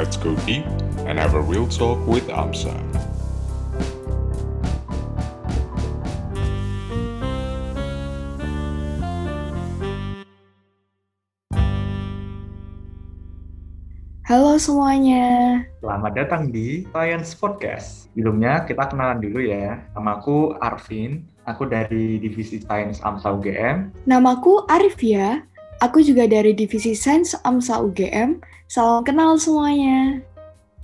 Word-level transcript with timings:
let's 0.00 0.16
go 0.16 0.32
deep 0.48 0.64
and 1.04 1.20
have 1.20 1.36
a 1.36 1.42
real 1.44 1.68
talk 1.68 2.00
with 2.08 2.24
Amsa. 2.32 2.72
Halo 14.24 14.56
semuanya. 14.56 15.60
Selamat 15.84 16.16
datang 16.16 16.48
di 16.48 16.88
Science 16.96 17.36
Podcast. 17.36 18.08
Sebelumnya 18.16 18.64
kita 18.64 18.88
kenalan 18.88 19.20
dulu 19.20 19.44
ya. 19.44 19.84
Namaku 19.92 20.56
Arvin, 20.64 21.28
aku 21.44 21.68
dari 21.68 22.16
Divisi 22.16 22.62
Sains 22.64 23.04
AMSA 23.04 23.36
UGM. 23.36 23.76
Namaku 24.08 24.64
Arifia. 24.64 25.44
Aku 25.80 26.04
juga 26.04 26.28
dari 26.28 26.52
Divisi 26.52 26.92
Sains 26.92 27.32
AMSA 27.40 27.80
UGM. 27.80 28.44
Salam 28.68 29.00
kenal 29.00 29.40
semuanya. 29.40 30.20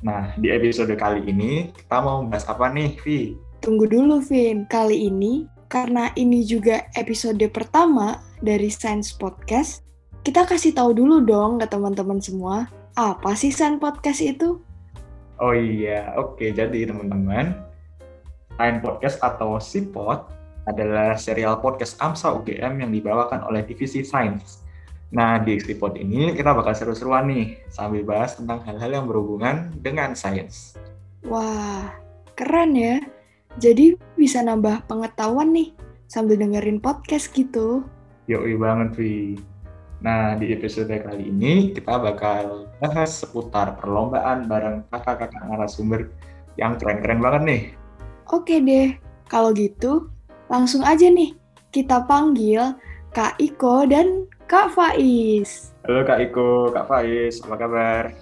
Nah, 0.01 0.33
di 0.41 0.49
episode 0.49 0.89
kali 0.97 1.21
ini 1.29 1.69
kita 1.77 2.01
mau 2.01 2.25
bahas 2.25 2.49
apa 2.49 2.73
nih, 2.73 2.97
Vi? 3.05 3.37
Tunggu 3.61 3.85
dulu, 3.85 4.25
Vin. 4.25 4.65
Kali 4.65 5.13
ini, 5.13 5.45
karena 5.69 6.09
ini 6.17 6.49
juga 6.49 6.89
episode 6.97 7.45
pertama 7.53 8.25
dari 8.41 8.73
Science 8.73 9.13
Podcast, 9.13 9.85
kita 10.25 10.49
kasih 10.49 10.73
tahu 10.73 10.97
dulu 10.97 11.21
dong 11.21 11.61
ke 11.61 11.69
teman-teman 11.69 12.17
semua, 12.17 12.65
apa 12.97 13.37
sih 13.37 13.53
Science 13.53 13.85
Podcast 13.85 14.25
itu? 14.25 14.65
Oh 15.37 15.53
iya, 15.53 16.17
oke. 16.17 16.41
Jadi 16.57 16.89
teman-teman, 16.89 17.53
Science 18.57 18.81
Podcast 18.81 19.21
atau 19.21 19.61
SIPOD 19.61 20.25
adalah 20.73 21.21
serial 21.21 21.61
podcast 21.61 22.01
AMSA 22.01 22.33
UGM 22.33 22.81
yang 22.81 22.89
dibawakan 22.97 23.45
oleh 23.45 23.61
Divisi 23.61 24.01
Sains. 24.01 24.65
Nah, 25.17 25.41
di 25.41 25.57
SIPOD 25.57 26.05
ini 26.05 26.37
kita 26.37 26.53
bakal 26.53 26.77
seru-seruan 26.77 27.25
nih, 27.33 27.57
sambil 27.73 28.05
bahas 28.05 28.37
tentang 28.37 28.61
hal-hal 28.69 29.01
yang 29.01 29.09
berhubungan 29.09 29.73
dengan 29.81 30.13
sains. 30.13 30.77
Wah, 31.25 31.89
keren 32.37 32.77
ya. 32.77 33.01
Jadi 33.57 33.97
bisa 34.21 34.45
nambah 34.45 34.85
pengetahuan 34.85 35.57
nih 35.57 35.73
sambil 36.05 36.37
dengerin 36.37 36.85
podcast 36.85 37.33
gitu. 37.33 37.81
Yoi 38.29 38.61
banget, 38.61 38.93
Vi. 39.01 39.41
Nah, 40.05 40.37
di 40.37 40.53
episode 40.53 40.93
kali 40.93 41.33
ini 41.33 41.73
kita 41.73 41.97
bakal 41.97 42.69
bahas 42.77 43.25
seputar 43.25 43.81
perlombaan 43.81 44.45
bareng 44.45 44.85
kakak-kakak 44.93 45.49
narasumber 45.49 46.13
yang 46.61 46.77
keren-keren 46.77 47.25
banget 47.25 47.43
nih. 47.49 47.63
Oke 48.29 48.61
deh, 48.61 48.93
kalau 49.33 49.57
gitu 49.57 50.13
langsung 50.53 50.85
aja 50.85 51.09
nih 51.09 51.33
kita 51.73 52.05
panggil 52.05 52.77
Kak 53.17 53.41
Iko 53.41 53.89
dan 53.89 54.29
Kak 54.47 54.79
Faiz. 54.79 55.75
Halo 55.83 56.07
Kak 56.07 56.23
Iko, 56.23 56.71
Kak 56.71 56.87
Faiz, 56.87 57.43
apa 57.43 57.67
kabar? 57.67 58.15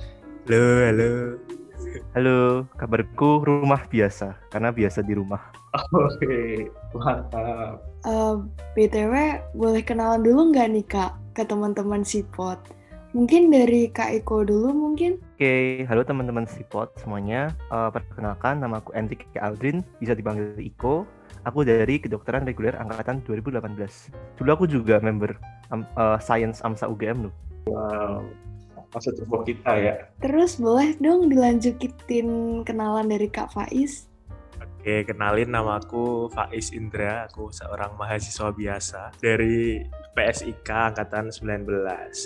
Halo, 0.48 0.64
halo. 0.80 1.12
Halo, 2.16 2.64
kabarku 2.80 3.44
rumah 3.44 3.84
biasa, 3.92 4.32
karena 4.48 4.72
biasa 4.72 5.04
di 5.04 5.12
rumah. 5.12 5.52
Oke, 5.92 6.72
mantap. 6.96 7.84
Eh, 8.08 8.34
BTW, 8.72 9.12
boleh 9.52 9.84
kenalan 9.84 10.24
dulu 10.24 10.48
nggak 10.48 10.68
nih 10.72 10.86
Kak 10.88 11.12
ke 11.36 11.44
teman-teman 11.44 12.00
Sipot? 12.00 12.56
Mungkin 13.12 13.52
dari 13.52 13.92
Kak 13.92 14.16
Iko 14.24 14.48
dulu 14.48 14.72
mungkin? 14.72 15.20
Oke, 15.36 15.84
halo 15.84 16.08
teman-teman 16.08 16.48
Sipot 16.48 16.88
semuanya. 17.04 17.52
Eh, 17.68 17.90
perkenalkan, 17.92 18.64
nama 18.64 18.80
aku 18.80 18.96
Enrik 18.96 19.28
Aldrin, 19.36 19.84
bisa 20.00 20.16
dipanggil 20.16 20.56
Iko. 20.56 21.04
Aku 21.44 21.60
dari 21.60 22.00
kedokteran 22.00 22.48
reguler 22.48 22.72
angkatan 22.80 23.20
2018. 23.28 24.40
Dulu 24.40 24.48
aku 24.48 24.64
juga 24.64 24.96
member 25.04 25.36
um, 25.68 25.84
eh, 25.84 26.18
Science 26.24 26.64
AMSA 26.64 26.88
UGM 26.88 27.28
loh. 27.28 27.34
Wow, 27.68 28.24
masa 28.92 29.12
coba 29.20 29.44
kita 29.44 29.72
ya. 29.76 29.94
Terus 30.24 30.56
boleh 30.56 30.96
dong 31.00 31.28
dilanjutin 31.28 32.60
kenalan 32.64 33.12
dari 33.12 33.28
Kak 33.28 33.52
Faiz? 33.52 34.08
Oke, 34.56 35.04
kenalin 35.04 35.48
nama 35.52 35.80
aku 35.80 36.28
Faiz 36.32 36.72
Indra, 36.72 37.28
aku 37.28 37.48
seorang 37.52 37.96
mahasiswa 37.96 38.52
biasa 38.52 39.16
dari 39.16 39.80
PSIK 40.14 40.94
Angkatan 40.94 41.28
19. 41.34 41.66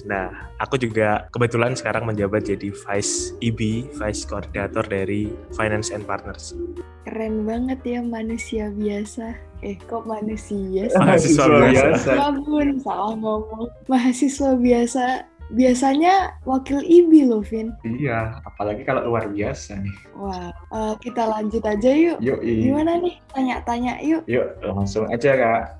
Nah, 0.07 0.53
aku 0.61 0.77
juga 0.77 1.27
kebetulan 1.33 1.73
sekarang 1.75 2.05
menjabat 2.05 2.45
jadi 2.45 2.69
Vice 2.71 3.33
IB, 3.41 3.91
Vice 3.97 4.23
Koordinator 4.29 4.85
dari 4.85 5.33
Finance 5.57 5.91
and 5.91 6.05
Partners. 6.05 6.53
Keren 7.09 7.49
banget 7.49 7.81
ya 7.83 8.01
manusia 8.05 8.69
biasa. 8.69 9.33
Eh, 9.65 9.75
kok 9.91 10.07
manusia 10.07 10.87
sih? 10.87 10.99
Mahasiswa 11.01 11.45
biasa. 11.49 12.11
Babun, 12.15 12.79
salah 12.79 13.17
ngomong. 13.17 13.67
Mahasiswa 13.91 14.55
biasa. 14.55 15.05
Biasanya 15.49 16.37
wakil 16.45 16.85
IBI 16.85 17.25
loh, 17.25 17.41
Vin. 17.41 17.73
Iya, 17.81 18.37
apalagi 18.45 18.85
kalau 18.85 19.09
luar 19.09 19.33
biasa 19.33 19.81
nih. 19.81 19.97
Wah, 20.13 20.53
eh, 20.53 20.95
kita 21.01 21.25
lanjut 21.25 21.65
aja 21.65 21.89
yuk. 21.89 22.21
Yuk, 22.21 22.45
Gimana 22.45 23.01
nih? 23.01 23.17
Tanya-tanya 23.33 23.97
yuk. 24.05 24.29
Yuk, 24.29 24.61
langsung 24.61 25.09
aja 25.09 25.33
Kak. 25.33 25.78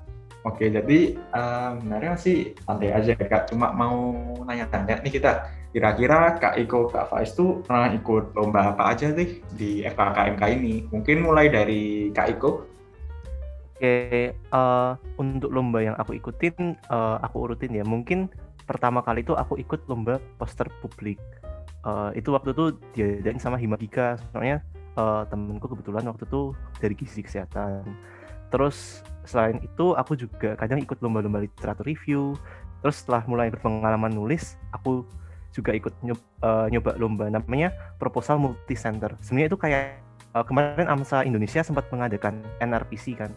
Oke, 0.49 0.73
jadi 0.73 0.99
eh, 1.13 1.69
sebenarnya 1.77 2.13
sih 2.17 2.57
santai 2.65 2.89
aja 2.89 3.13
Kak. 3.13 3.53
Cuma 3.53 3.69
mau 3.69 4.17
nanya-tanya 4.41 4.97
nih 5.05 5.13
kita. 5.21 5.45
Kira-kira 5.69 6.41
Kak 6.41 6.57
Iko, 6.57 6.89
Kak 6.89 7.13
Faiz 7.13 7.37
tuh 7.37 7.61
pernah 7.61 7.93
ikut 7.93 8.33
lomba 8.33 8.73
apa 8.73 8.89
aja 8.89 9.13
sih 9.13 9.45
di 9.53 9.85
FKKMK 9.85 10.41
ini? 10.57 10.89
Mungkin 10.89 11.21
mulai 11.21 11.53
dari 11.53 12.09
Kak 12.09 12.27
Iko. 12.33 12.65
Oke, 13.77 14.33
eh, 14.33 14.91
untuk 15.21 15.53
lomba 15.53 15.85
yang 15.85 15.93
aku 16.01 16.17
ikutin, 16.17 16.73
eh, 16.73 17.17
aku 17.21 17.45
urutin 17.45 17.77
ya. 17.77 17.85
Mungkin 17.85 18.33
pertama 18.65 19.05
kali 19.05 19.21
itu 19.21 19.37
aku 19.37 19.61
ikut 19.61 19.85
lomba 19.85 20.17
poster 20.41 20.65
publik. 20.81 21.21
Eh, 21.85 22.11
itu 22.17 22.33
waktu 22.33 22.57
itu 22.57 22.73
diadain 22.97 23.37
sama 23.37 23.61
Himagika, 23.61 24.17
soalnya 24.33 24.65
eh, 24.97 25.23
temenku 25.29 25.69
kebetulan 25.69 26.09
waktu 26.09 26.25
itu 26.25 26.57
dari 26.81 26.93
gizi 26.97 27.21
kesehatan. 27.21 27.85
Terus 28.49 29.05
selain 29.27 29.59
itu 29.63 29.95
aku 29.95 30.15
juga 30.15 30.55
kadang 30.55 30.79
ikut 30.79 30.99
lomba-lomba 31.03 31.43
literatur 31.43 31.85
review. 31.87 32.35
Terus 32.79 33.03
setelah 33.03 33.27
mulai 33.27 33.51
berpengalaman 33.51 34.15
nulis, 34.15 34.55
aku 34.71 35.03
juga 35.51 35.73
ikut 35.73 35.91
nyob- 36.05 36.29
eh, 36.45 36.67
nyoba 36.71 36.95
lomba 36.95 37.25
namanya 37.27 37.73
proposal 37.97 38.39
multi 38.39 38.77
center. 38.77 39.17
Sebenarnya 39.19 39.49
itu 39.49 39.59
kayak 39.59 39.83
eh, 40.37 40.45
kemarin 40.45 40.87
AMSA 40.87 41.25
Indonesia 41.25 41.61
sempat 41.65 41.89
mengadakan 41.89 42.39
NRPC 42.63 43.19
kan. 43.19 43.31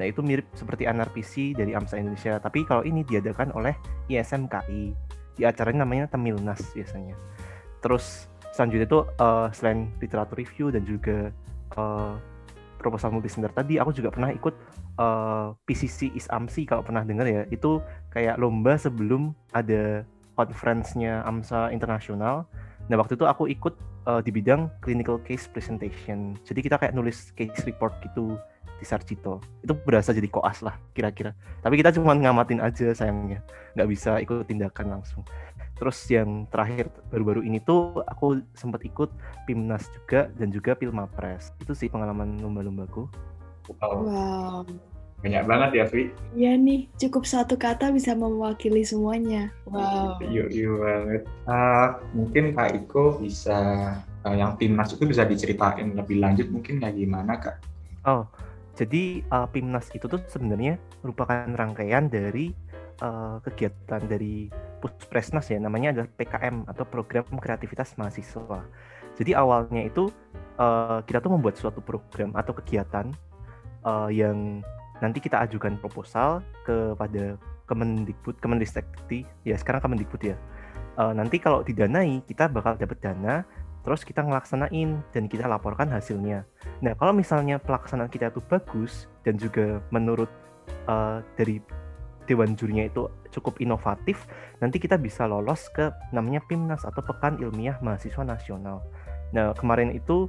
Nah 0.00 0.08
itu 0.08 0.24
mirip 0.24 0.48
seperti 0.56 0.88
NRPC 0.88 1.58
dari 1.58 1.76
AMSA 1.76 2.00
Indonesia, 2.00 2.40
tapi 2.40 2.64
kalau 2.64 2.86
ini 2.86 3.04
diadakan 3.04 3.52
oleh 3.52 3.76
ISMKI. 4.08 4.96
Di 5.36 5.42
acaranya 5.44 5.84
namanya 5.84 6.08
Temilnas 6.08 6.60
biasanya. 6.72 7.16
Terus 7.84 8.28
selanjutnya 8.56 8.86
itu 8.88 9.00
eh, 9.04 9.48
selain 9.52 9.92
literatur 10.00 10.40
review 10.40 10.72
dan 10.72 10.82
juga 10.88 11.28
eh, 11.76 12.14
proposal 12.80 13.12
multisender 13.12 13.52
tadi, 13.52 13.76
aku 13.76 13.92
juga 13.92 14.08
pernah 14.08 14.32
ikut 14.32 14.56
eh, 14.98 15.48
PCC 15.68 16.10
ISAMSI 16.16 16.66
kalau 16.66 16.82
pernah 16.82 17.04
dengar 17.04 17.26
ya. 17.28 17.44
Itu 17.52 17.84
kayak 18.10 18.40
lomba 18.40 18.74
sebelum 18.80 19.36
ada 19.54 20.02
conference-nya 20.34 21.22
AMSA 21.28 21.70
Internasional. 21.70 22.48
Nah 22.88 22.96
waktu 22.96 23.14
itu 23.14 23.28
aku 23.28 23.46
ikut 23.50 23.74
eh, 24.08 24.20
di 24.24 24.30
bidang 24.32 24.72
clinical 24.80 25.20
case 25.22 25.46
presentation. 25.46 26.34
Jadi 26.42 26.60
kita 26.64 26.80
kayak 26.80 26.96
nulis 26.96 27.30
case 27.36 27.62
report 27.68 27.94
gitu 28.02 28.40
di 28.80 28.88
Sarjito. 28.88 29.44
Itu 29.60 29.76
berasa 29.76 30.16
jadi 30.16 30.26
koas 30.32 30.64
lah 30.64 30.80
kira-kira. 30.96 31.36
Tapi 31.60 31.76
kita 31.76 31.92
cuma 31.92 32.16
ngamatin 32.16 32.64
aja 32.64 32.96
sayangnya. 32.96 33.44
Nggak 33.76 33.88
bisa 33.92 34.16
ikut 34.24 34.48
tindakan 34.48 34.98
langsung. 34.98 35.22
Terus 35.76 35.96
yang 36.12 36.44
terakhir 36.48 36.92
baru-baru 37.08 37.40
ini 37.44 37.60
tuh 37.60 38.04
aku 38.04 38.44
sempat 38.52 38.84
ikut 38.84 39.08
Pimnas 39.48 39.88
juga 39.92 40.28
dan 40.36 40.48
juga 40.52 40.76
Pilmapres. 40.76 41.56
Itu 41.60 41.76
sih 41.76 41.92
pengalaman 41.92 42.40
lomba-lombaku. 42.40 43.08
Wow, 43.68 44.06
Wow. 44.06 44.62
banyak 45.20 45.44
banget 45.44 45.70
ya, 45.76 45.84
Vi. 45.92 46.02
Iya 46.32 46.52
nih, 46.56 46.88
cukup 46.96 47.28
satu 47.28 47.60
kata 47.60 47.92
bisa 47.92 48.16
mewakili 48.16 48.80
semuanya. 48.80 49.52
Wow. 49.68 50.16
Yuk, 50.24 50.48
yuk 50.48 50.80
banget. 50.80 51.22
Ah, 51.44 52.00
mungkin 52.16 52.56
Kak 52.56 52.72
Iko 52.72 53.20
bisa 53.20 53.58
eh, 54.24 54.34
yang 54.40 54.56
timnas 54.56 54.96
itu 54.96 55.04
bisa 55.04 55.28
diceritain 55.28 55.92
lebih 55.92 56.24
lanjut 56.24 56.48
mungkin 56.48 56.80
kayak 56.80 56.96
gimana 56.96 57.32
Kak? 57.36 57.56
Oh, 58.08 58.24
jadi 58.80 59.20
uh, 59.28 59.44
Pimnas 59.44 59.92
itu 59.92 60.08
tuh 60.08 60.24
sebenarnya 60.24 60.80
merupakan 61.04 61.44
rangkaian 61.52 62.08
dari 62.08 62.56
uh, 63.04 63.36
kegiatan 63.44 64.00
dari 64.08 64.48
Puspresnas 64.80 65.52
ya, 65.52 65.60
namanya 65.60 65.92
adalah 65.92 66.08
PKM 66.16 66.64
atau 66.64 66.88
Program 66.88 67.28
Kreativitas 67.36 67.92
Mahasiswa. 68.00 68.64
Jadi 69.20 69.36
awalnya 69.36 69.84
itu 69.84 70.08
uh, 70.56 71.04
kita 71.04 71.20
tuh 71.20 71.36
membuat 71.36 71.60
suatu 71.60 71.84
program 71.84 72.32
atau 72.32 72.56
kegiatan 72.56 73.12
uh, 73.84 74.08
yang 74.12 74.64
nanti 75.00 75.18
kita 75.20 75.40
ajukan 75.48 75.80
proposal 75.80 76.44
kepada 76.64 77.40
Kemendikbud, 77.70 78.42
Kemendikbud, 78.42 79.24
ya 79.46 79.54
sekarang 79.56 79.80
Kemendikbud 79.84 80.22
ya. 80.22 80.36
Uh, 80.98 81.14
nanti 81.14 81.38
kalau 81.38 81.62
didanai 81.62 82.20
kita 82.26 82.50
bakal 82.50 82.74
dapat 82.76 82.98
dana, 82.98 83.46
terus 83.80 84.04
kita 84.04 84.20
ngelaksanain 84.20 85.00
dan 85.14 85.24
kita 85.30 85.48
laporkan 85.48 85.88
hasilnya. 85.88 86.44
Nah, 86.84 86.92
kalau 86.98 87.16
misalnya 87.16 87.56
pelaksanaan 87.56 88.12
kita 88.12 88.28
itu 88.28 88.42
bagus 88.44 89.08
dan 89.24 89.40
juga 89.40 89.80
menurut 89.88 90.28
uh, 90.90 91.24
dari 91.38 91.62
dewan 92.28 92.54
jurinya 92.54 92.84
itu 92.86 93.08
cukup 93.32 93.58
inovatif, 93.58 94.28
nanti 94.60 94.76
kita 94.76 95.00
bisa 95.00 95.24
lolos 95.24 95.66
ke 95.72 95.88
namanya 96.12 96.44
PIMNAS 96.46 96.84
atau 96.84 97.00
Pekan 97.00 97.40
Ilmiah 97.40 97.80
Mahasiswa 97.80 98.22
Nasional. 98.22 98.84
Nah, 99.30 99.54
kemarin 99.56 99.94
itu 99.94 100.28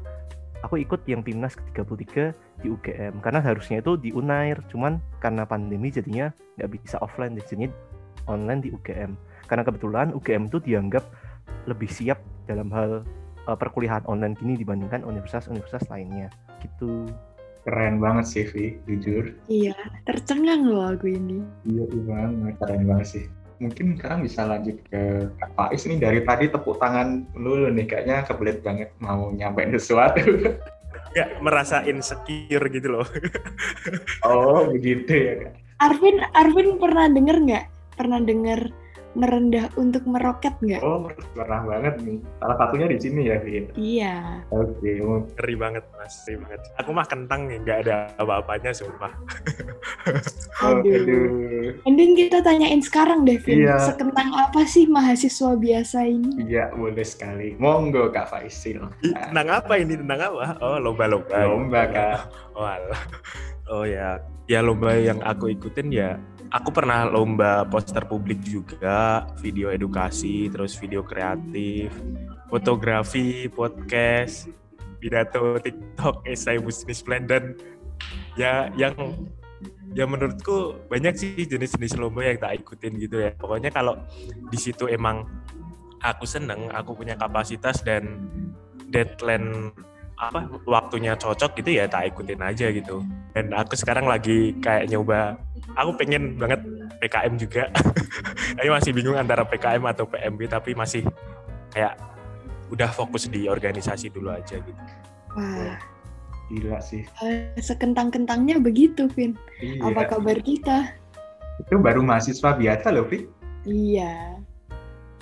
aku 0.62 0.81
ikut 0.81 1.02
yang 1.10 1.25
PIMNAS 1.25 1.58
ke-33 1.58 2.13
di 2.62 2.68
UGM 2.69 3.22
karena 3.22 3.42
harusnya 3.42 3.81
itu 3.81 3.98
di 3.98 4.10
Unair, 4.13 4.62
cuman 4.69 5.02
karena 5.18 5.46
pandemi 5.46 5.90
jadinya 5.90 6.30
nggak 6.58 6.69
bisa 6.78 7.02
offline, 7.02 7.34
jadinya 7.38 7.69
online 8.30 8.62
di 8.62 8.69
UGM. 8.69 9.18
Karena 9.50 9.63
kebetulan 9.66 10.13
UGM 10.13 10.48
itu 10.48 10.62
dianggap 10.62 11.04
lebih 11.66 11.90
siap 11.90 12.22
dalam 12.46 12.69
hal 12.72 13.04
uh, 13.50 13.58
perkuliahan 13.58 14.06
online 14.06 14.38
gini 14.38 14.58
dibandingkan 14.58 15.02
universitas-universitas 15.06 15.90
lainnya 15.90 16.30
gitu. 16.62 17.10
Keren 17.62 18.02
banget 18.02 18.25
sih, 18.25 18.46
Vi, 18.50 18.81
jujur. 18.90 19.38
Iya, 19.46 19.78
tercengang 20.10 20.66
loh 20.66 20.98
aku 20.98 21.13
ini. 21.13 21.46
Iya, 21.69 21.86
iya 21.94 22.02
banget. 22.10 22.54
Keren 22.58 22.84
banget 22.90 23.08
sih. 23.08 23.25
Mungkin 23.62 24.02
sekarang 24.02 24.25
bisa 24.25 24.42
lanjut 24.50 24.81
ke 24.90 25.30
Kak 25.38 25.52
Faiz 25.54 25.86
nih. 25.86 26.02
Dari 26.02 26.19
tadi 26.25 26.50
tepuk 26.50 26.81
tangan 26.81 27.30
dulu 27.38 27.69
nih. 27.69 27.86
Kayaknya 27.86 28.18
kebelet 28.25 28.58
banget 28.66 28.90
mau 28.98 29.30
nyampein 29.30 29.69
sesuatu. 29.78 30.18
Nggak 31.13 31.30
merasa 31.46 31.86
insecure 31.86 32.66
gitu 32.74 32.90
loh. 32.90 33.06
oh, 34.25 34.66
begitu 34.74 35.13
ya, 35.13 35.34
Kak. 35.46 35.54
Arvin, 35.81 36.18
Arvin 36.34 36.69
pernah 36.81 37.06
denger 37.06 37.38
nggak? 37.38 37.66
Pernah 37.98 38.19
denger 38.25 38.81
merendah 39.13 39.68
untuk 39.75 40.08
meroket 40.08 40.56
nggak? 40.63 40.81
Oh, 40.81 41.08
pernah 41.36 41.62
banget 41.68 42.00
nih. 42.04 42.18
Salah 42.40 42.58
satunya 42.60 42.88
di 42.88 42.98
sini 42.98 43.22
ya, 43.28 43.38
Vin. 43.44 43.66
Iya. 43.75 44.16
Oke, 44.52 44.90
mau 45.04 45.19
Ngeri 45.36 45.56
banget 45.60 45.84
mas, 45.96 46.16
ngeri 46.24 46.36
banget. 46.40 46.62
Aku 46.80 46.90
mah 46.96 47.08
kentang 47.08 47.48
nih, 47.48 47.58
nggak 47.63 47.78
ada 47.88 47.96
apa-apanya 48.19 48.72
sumpah. 48.72 49.12
Oh, 50.63 50.80
Aduh. 50.80 50.96
aduh. 50.96 51.25
Mending 51.88 52.13
kita 52.16 52.40
tanyain 52.40 52.80
sekarang 52.80 53.28
deh, 53.28 53.38
Vin. 53.42 53.68
Iya. 53.68 53.80
Sekentang 53.84 54.31
apa 54.31 54.63
sih 54.63 54.88
mahasiswa 54.88 55.56
biasa 55.60 56.08
ini? 56.08 56.48
Iya, 56.48 56.72
boleh 56.72 57.06
sekali. 57.06 57.56
Monggo, 57.60 58.10
Kak 58.12 58.31
Faisil. 58.31 58.80
Tentang 59.04 59.48
apa 59.52 59.74
ini? 59.75 60.00
Tentang 60.00 60.19
apa? 60.31 60.56
Oh 60.63 60.78
lomba-lomba. 60.80 61.36
Lomba, 61.48 61.81
Kak. 61.90 62.19
Oh 62.52 62.68
alah. 62.68 63.04
Oh 63.72 63.88
ya, 63.88 64.19
ya 64.52 64.60
lomba 64.60 64.92
yang 65.00 65.24
aku 65.24 65.56
ikutin 65.56 65.88
ya. 65.88 66.19
Aku 66.51 66.68
pernah 66.75 67.07
lomba 67.07 67.63
poster 67.63 68.03
publik 68.03 68.44
juga, 68.44 69.24
video 69.39 69.71
edukasi, 69.71 70.51
terus 70.51 70.75
video 70.75 71.00
kreatif, 71.00 71.95
fotografi, 72.51 73.48
podcast, 73.48 74.51
pidato, 75.00 75.56
TikTok, 75.63 76.27
esai 76.27 76.59
bisnis 76.59 77.00
plan 77.00 77.24
dan 77.24 77.56
ya 78.36 78.68
yang 78.75 78.92
ya 79.95 80.03
menurutku 80.03 80.75
banyak 80.92 81.15
sih 81.15 81.48
jenis-jenis 81.48 81.95
lomba 81.95 82.27
yang 82.27 82.44
tak 82.44 82.59
ikutin 82.59 83.00
gitu 83.00 83.24
ya. 83.24 83.31
Pokoknya 83.31 83.71
kalau 83.71 83.95
di 84.51 84.59
situ 84.59 84.92
emang 84.92 85.24
aku 86.03 86.27
seneng, 86.27 86.68
aku 86.75 87.00
punya 87.00 87.15
kapasitas 87.15 87.80
dan 87.80 88.27
deadline 88.92 89.71
apa 90.22 90.46
waktunya 90.70 91.18
cocok 91.18 91.58
gitu 91.58 91.82
ya 91.82 91.90
tak 91.90 92.14
ikutin 92.14 92.38
aja 92.38 92.70
gitu. 92.70 93.02
Dan 93.34 93.50
aku 93.58 93.74
sekarang 93.74 94.06
lagi 94.06 94.54
kayak 94.62 94.86
nyoba, 94.94 95.34
aku 95.74 95.98
pengen 95.98 96.38
banget 96.38 96.62
PKM 97.02 97.34
juga. 97.42 97.64
Tapi 98.58 98.70
masih 98.70 98.94
bingung 98.94 99.18
antara 99.18 99.42
PKM 99.42 99.82
atau 99.90 100.06
PMB 100.06 100.46
tapi 100.46 100.78
masih 100.78 101.02
kayak 101.74 101.98
udah 102.70 102.92
fokus 102.94 103.26
di 103.26 103.50
organisasi 103.50 104.14
dulu 104.14 104.30
aja 104.30 104.62
gitu. 104.62 104.82
Wah, 105.34 105.80
Gila 106.52 106.84
sih. 106.84 107.08
eh, 107.24 107.56
sekentang-kentangnya 107.58 108.60
begitu, 108.60 109.08
Vin. 109.16 109.40
Iya. 109.64 109.88
Apa 109.88 110.20
kabar 110.20 110.38
kita? 110.44 111.00
Itu 111.64 111.80
baru 111.80 112.04
mahasiswa 112.04 112.52
biasa 112.60 112.92
loh, 112.92 113.08
Vi. 113.08 113.24
Iya. 113.64 114.36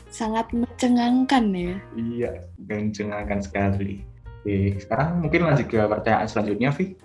Sangat 0.10 0.50
mencengangkan 0.50 1.54
ya. 1.54 1.76
Iya, 1.94 2.32
mencengangkan 2.58 3.46
sekali. 3.46 4.09
Oke, 4.40 4.80
sekarang 4.80 5.20
mungkin 5.20 5.44
lanjut 5.44 5.68
ke 5.68 5.76
pertanyaan 5.76 6.28
selanjutnya, 6.32 6.72
Vi. 6.72 6.96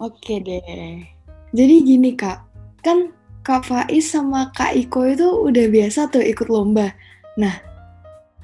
Oke 0.00 0.40
deh. 0.40 1.04
Jadi 1.54 1.74
gini 1.84 2.16
kak, 2.16 2.40
kan 2.80 3.12
Kak 3.44 3.68
Faiz 3.68 4.08
sama 4.08 4.48
Kak 4.56 4.72
Iko 4.72 5.04
itu 5.04 5.28
udah 5.28 5.68
biasa 5.68 6.08
tuh 6.08 6.24
ikut 6.24 6.48
lomba. 6.48 6.96
Nah, 7.36 7.52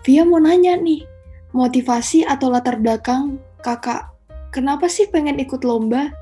Via 0.04 0.28
mau 0.28 0.36
nanya 0.36 0.76
nih, 0.76 1.08
motivasi 1.56 2.28
atau 2.28 2.52
latar 2.52 2.76
belakang 2.76 3.40
kakak, 3.64 4.12
kenapa 4.52 4.88
sih 4.88 5.08
pengen 5.08 5.40
ikut 5.40 5.64
lomba? 5.64 6.12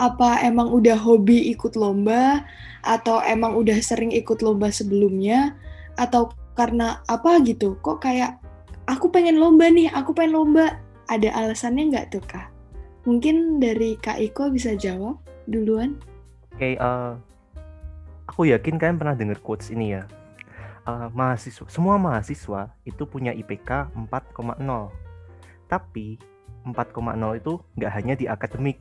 Apa 0.00 0.40
emang 0.44 0.72
udah 0.72 0.96
hobi 0.96 1.52
ikut 1.52 1.76
lomba? 1.76 2.44
Atau 2.84 3.20
emang 3.24 3.56
udah 3.56 3.76
sering 3.80 4.12
ikut 4.12 4.40
lomba 4.40 4.72
sebelumnya? 4.72 5.56
Atau 5.96 6.32
karena 6.56 7.04
apa 7.08 7.40
gitu? 7.44 7.76
Kok 7.80 8.00
kayak, 8.00 8.40
aku 8.88 9.12
pengen 9.12 9.36
lomba 9.36 9.68
nih, 9.68 9.92
aku 9.92 10.16
pengen 10.16 10.36
lomba. 10.36 10.80
Ada 11.10 11.34
alasannya 11.34 11.90
nggak 11.90 12.06
tuh 12.14 12.22
kak? 12.22 12.46
Mungkin 13.02 13.58
dari 13.58 13.98
Kak 13.98 14.22
Iko 14.22 14.54
bisa 14.54 14.78
jawab 14.78 15.18
duluan. 15.50 15.98
Oke, 16.54 16.78
eh, 16.78 17.12
aku 18.30 18.46
yakin 18.46 18.78
kalian 18.78 18.94
pernah 18.94 19.18
dengar 19.18 19.42
quotes 19.42 19.74
ini 19.74 19.98
ya. 19.98 20.06
Eh, 20.86 21.08
mahasiswa, 21.10 21.66
semua 21.66 21.98
mahasiswa 21.98 22.70
itu 22.86 23.02
punya 23.10 23.34
IPK 23.34 23.90
4,0. 23.90 24.94
Tapi 25.66 26.14
4,0 26.62 27.34
itu 27.34 27.58
nggak 27.74 27.92
hanya 27.98 28.14
di 28.14 28.30
akademik. 28.30 28.78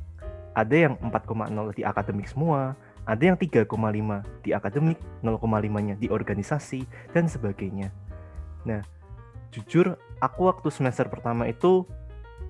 Ada 0.53 0.75
yang 0.75 0.93
4,0 1.01 1.73
di 1.73 1.81
akademik 1.81 2.29
semua, 2.29 2.77
ada 3.09 3.23
yang 3.25 3.41
3,5 3.41 4.21
di 4.45 4.53
akademik, 4.53 5.01
0,5-nya 5.25 5.97
di 5.97 6.13
organisasi, 6.13 6.85
dan 7.09 7.25
sebagainya. 7.25 7.89
Nah, 8.69 8.85
jujur 9.49 9.97
aku 10.21 10.45
waktu 10.45 10.69
semester 10.69 11.09
pertama 11.09 11.49
itu 11.49 11.89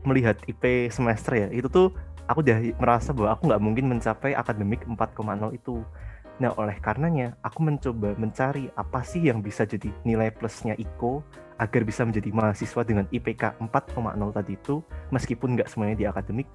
melihat 0.07 0.39
IP 0.47 0.87
semester 0.91 1.35
ya, 1.35 1.47
itu 1.51 1.67
tuh 1.67 1.91
aku 2.29 2.45
udah 2.45 2.61
merasa 2.77 3.09
bahwa 3.11 3.35
aku 3.35 3.49
nggak 3.49 3.61
mungkin 3.63 3.85
mencapai 3.89 4.37
akademik 4.37 4.85
4,0 4.85 5.51
itu. 5.55 5.81
Nah, 6.39 6.55
oleh 6.55 6.79
karenanya 6.79 7.35
aku 7.43 7.67
mencoba 7.67 8.15
mencari 8.15 8.71
apa 8.79 9.03
sih 9.03 9.19
yang 9.27 9.43
bisa 9.43 9.67
jadi 9.67 9.91
nilai 10.07 10.31
plusnya 10.31 10.71
IKO 10.79 11.19
agar 11.59 11.83
bisa 11.83 12.07
menjadi 12.07 12.31
mahasiswa 12.31 12.81
dengan 12.87 13.11
IPK 13.11 13.59
4,0 13.59 14.31
tadi 14.31 14.55
itu 14.55 14.79
meskipun 15.11 15.59
nggak 15.59 15.67
semuanya 15.67 15.99
di 15.99 16.05
akademik 16.07 16.47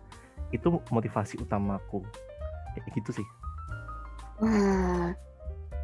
itu 0.57 0.81
motivasi 0.89 1.37
utamaku. 1.37 2.01
Kayak 2.73 2.97
gitu 2.97 3.21
sih. 3.21 3.27
Wah, 4.41 5.13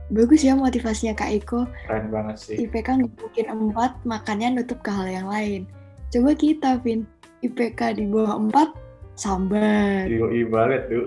bagus 0.09 0.49
ya 0.49 0.57
motivasinya 0.57 1.13
Kak 1.13 1.31
Iko. 1.45 1.69
Keren 1.85 2.09
banget 2.09 2.37
sih. 2.41 2.57
IPK 2.57 3.05
nggak 3.05 3.13
mungkin 3.21 3.47
4, 3.77 4.09
makanya 4.09 4.49
nutup 4.49 4.81
ke 4.81 4.89
hal 4.89 5.13
yang 5.13 5.29
lain. 5.29 5.69
Coba 6.09 6.33
kita, 6.33 6.81
Vin. 6.81 7.05
IPK 7.41 7.97
di 7.97 8.05
bawah 8.09 8.37
4, 8.37 9.17
sambat. 9.17 10.09
Yoi 10.09 10.45
banget 10.49 10.83
tuh. 10.89 11.07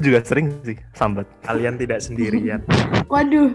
Juga 0.00 0.18
sering 0.24 0.50
sih 0.66 0.78
sambat. 0.96 1.28
Kalian 1.46 1.78
tidak 1.78 2.02
sendirian. 2.02 2.64
Waduh, 3.12 3.54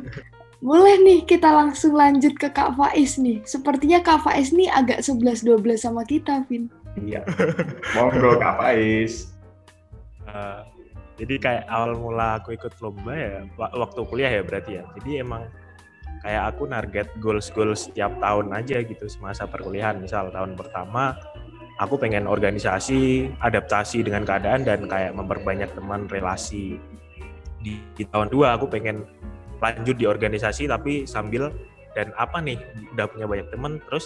boleh 0.63 0.95
nih 1.03 1.19
kita 1.27 1.49
langsung 1.49 1.97
lanjut 1.97 2.33
ke 2.39 2.47
Kak 2.49 2.77
Faiz 2.77 3.19
nih. 3.19 3.43
Sepertinya 3.43 3.99
Kak 3.99 4.23
Faiz 4.23 4.55
nih 4.55 4.71
agak 4.71 5.03
11-12 5.03 5.75
sama 5.75 6.07
kita, 6.07 6.45
Vin. 6.47 6.71
Iya. 6.97 7.25
Monggo, 7.97 8.39
Kak 8.39 8.63
Faiz. 8.63 9.33
Eh, 10.27 10.61
jadi 11.17 11.35
kayak 11.41 11.65
awal 11.71 11.97
mula 11.97 12.37
aku 12.37 12.53
ikut 12.53 12.77
lomba 12.77 13.13
ya 13.15 13.41
wa- 13.57 13.73
waktu 13.73 14.01
kuliah 14.05 14.31
ya 14.37 14.41
berarti 14.45 14.71
ya. 14.77 14.83
Jadi 14.99 15.25
emang 15.25 15.49
kayak 16.21 16.53
aku 16.53 16.69
target 16.69 17.07
goals-goals 17.17 17.89
setiap 17.89 18.13
tahun 18.21 18.53
aja 18.53 18.85
gitu 18.85 19.05
semasa 19.09 19.49
perkuliahan. 19.49 19.97
Misal 19.97 20.29
tahun 20.29 20.53
pertama 20.53 21.17
aku 21.77 21.95
pengen 21.97 22.25
organisasi, 22.25 23.29
adaptasi 23.41 24.01
dengan 24.01 24.25
keadaan 24.25 24.65
dan 24.65 24.89
kayak 24.89 25.13
memperbanyak 25.13 25.69
teman 25.77 26.09
relasi. 26.09 26.81
Di, 27.61 27.77
di 27.97 28.03
tahun 28.09 28.29
dua 28.29 28.57
aku 28.57 28.69
pengen 28.69 29.05
lanjut 29.57 29.97
di 29.97 30.05
organisasi 30.05 30.69
tapi 30.69 31.09
sambil 31.09 31.49
dan 31.97 32.13
apa 32.13 32.37
nih 32.37 32.61
udah 32.93 33.09
punya 33.09 33.25
banyak 33.25 33.47
teman 33.49 33.81
terus 33.89 34.05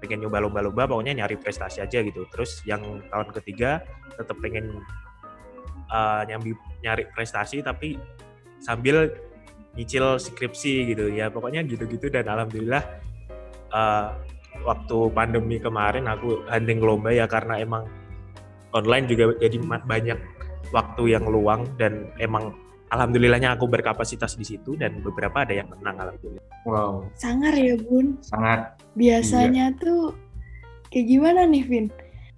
pengen 0.00 0.24
nyoba 0.24 0.40
lomba-lomba 0.40 0.88
pokoknya 0.88 1.24
nyari 1.24 1.36
prestasi 1.36 1.84
aja 1.84 2.00
gitu. 2.00 2.24
Terus 2.32 2.64
yang 2.64 3.04
tahun 3.12 3.28
ketiga 3.36 3.84
tetap 4.16 4.36
pengen 4.40 4.80
uh, 5.92 6.24
nyambi 6.24 6.56
nyari 6.80 7.08
prestasi 7.12 7.60
tapi 7.60 8.00
sambil 8.60 9.12
nyicil 9.76 10.18
skripsi 10.18 10.92
gitu 10.92 11.12
ya 11.14 11.30
pokoknya 11.30 11.62
gitu-gitu 11.62 12.10
dan 12.10 12.26
alhamdulillah 12.26 12.82
uh, 13.70 14.18
waktu 14.66 14.96
pandemi 15.14 15.56
kemarin 15.56 16.10
aku 16.10 16.44
hunting 16.50 16.82
lomba 16.82 17.14
ya 17.14 17.24
karena 17.24 17.58
emang 17.60 17.88
online 18.76 19.06
juga 19.08 19.34
jadi 19.40 19.56
banyak 19.62 20.18
waktu 20.70 21.02
yang 21.16 21.24
luang 21.26 21.66
dan 21.80 22.12
emang 22.20 22.54
alhamdulillahnya 22.90 23.54
aku 23.56 23.70
berkapasitas 23.70 24.34
di 24.36 24.44
situ 24.46 24.74
dan 24.78 25.00
beberapa 25.00 25.42
ada 25.42 25.54
yang 25.54 25.70
menang 25.70 25.96
alhamdulillah 25.98 26.50
Wow, 26.68 27.08
Sangar 27.16 27.56
ya, 27.56 27.72
Bun. 27.80 28.20
sangat 28.20 28.76
Biasanya 28.92 29.72
tuh 29.80 30.12
kayak 30.92 31.06
gimana 31.08 31.48
nih, 31.48 31.64
Vin? 31.64 31.86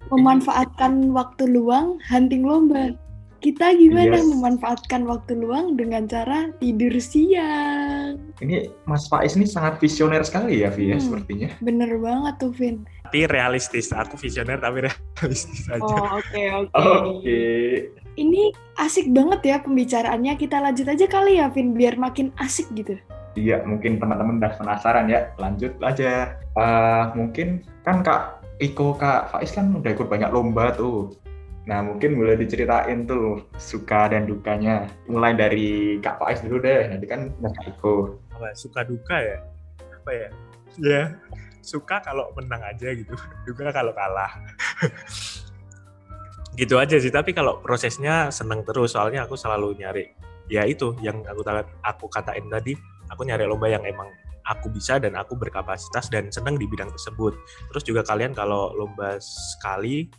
Memanfaatkan 0.07 1.11
waktu 1.11 1.43
luang 1.51 1.99
hunting 2.07 2.47
lomba. 2.47 2.95
Kita 3.43 3.75
gimana 3.75 4.15
Yes. 4.15 4.31
memanfaatkan 4.31 5.03
waktu 5.03 5.35
luang 5.35 5.75
dengan 5.75 6.07
cara 6.07 6.47
tidur 6.63 6.95
siang? 6.95 8.15
Ini 8.39 8.71
Mas 8.87 9.11
Faiz 9.11 9.35
ini 9.35 9.43
sangat 9.43 9.83
visioner 9.83 10.23
sekali 10.23 10.63
ya, 10.63 10.71
Vi, 10.71 10.95
ya, 10.95 10.97
Hmm. 10.97 11.03
sepertinya. 11.03 11.51
Bener 11.59 11.91
banget 11.99 12.39
tuh, 12.39 12.55
Vin. 12.55 12.87
Tapi 13.03 13.27
realistis, 13.27 13.91
aku 13.91 14.15
visioner 14.15 14.63
tapi 14.63 14.87
realistis 14.87 15.67
aja. 15.67 15.83
Oh, 15.83 16.23
oke, 16.23 16.43
oke. 16.63 16.71
Oke. 17.19 17.43
Ini 18.15 18.43
asik 18.79 19.11
banget 19.11 19.41
ya 19.43 19.57
pembicaraannya. 19.59 20.39
Kita 20.39 20.63
lanjut 20.63 20.87
aja 20.87 21.05
kali 21.05 21.43
ya, 21.43 21.51
Vin, 21.51 21.75
biar 21.75 21.99
makin 21.99 22.31
asik 22.39 22.71
gitu. 22.71 22.95
Iya, 23.35 23.65
mungkin 23.65 23.97
teman-teman 23.99 24.39
udah 24.39 24.53
penasaran 24.55 25.11
ya. 25.11 25.33
Lanjut 25.35 25.75
aja. 25.83 26.37
Eh, 26.39 27.03
mungkin 27.17 27.65
kan 27.83 28.05
Kak 28.05 28.39
Iko, 28.61 28.95
Kak 28.95 29.33
Faiz 29.35 29.51
kan 29.51 29.73
udah 29.73 29.91
ikut 29.91 30.07
banyak 30.07 30.31
lomba 30.31 30.71
tuh. 30.71 31.11
Nah, 31.63 31.79
mungkin 31.79 32.19
boleh 32.19 32.35
diceritain 32.35 33.07
tuh 33.07 33.47
suka 33.55 34.11
dan 34.11 34.27
dukanya. 34.27 34.91
Mulai 35.07 35.31
dari 35.39 35.97
Kak 36.03 36.19
Faiz 36.19 36.43
dulu 36.43 36.59
deh, 36.59 36.91
nanti 36.91 37.07
kan 37.07 37.31
udah 37.39 37.51
Kak 37.55 37.65
Iko. 37.71 38.19
Apa, 38.35 38.51
suka 38.51 38.83
duka 38.83 39.15
ya? 39.15 39.39
Apa 39.79 40.11
ya? 40.11 40.29
Ya, 40.81 41.01
suka 41.63 42.03
kalau 42.03 42.27
menang 42.35 42.59
aja 42.67 42.91
gitu. 42.91 43.15
Duka 43.47 43.71
kalau 43.71 43.95
kalah. 43.95 44.43
gitu 46.59 46.75
aja 46.77 46.99
sih, 46.99 47.09
tapi 47.09 47.31
kalau 47.31 47.63
prosesnya 47.63 48.27
seneng 48.27 48.67
terus 48.67 48.93
soalnya 48.93 49.25
aku 49.25 49.33
selalu 49.33 49.73
nyari 49.79 50.05
ya 50.51 50.67
itu 50.67 50.93
yang 50.99 51.23
aku 51.23 51.41
aku 51.81 52.05
katain 52.11 52.45
tadi, 52.51 52.75
aku 53.07 53.23
nyari 53.23 53.47
lomba 53.47 53.71
yang 53.71 53.81
emang 53.87 54.11
aku 54.43 54.67
bisa 54.67 54.99
dan 54.99 55.15
aku 55.15 55.39
berkapasitas 55.39 56.11
dan 56.11 56.27
seneng 56.27 56.59
di 56.59 56.67
bidang 56.67 56.91
tersebut. 56.91 57.33
Terus 57.71 57.83
juga 57.87 58.01
kalian 58.03 58.35
kalau 58.35 58.75
lomba 58.75 59.15
sekali 59.23 60.11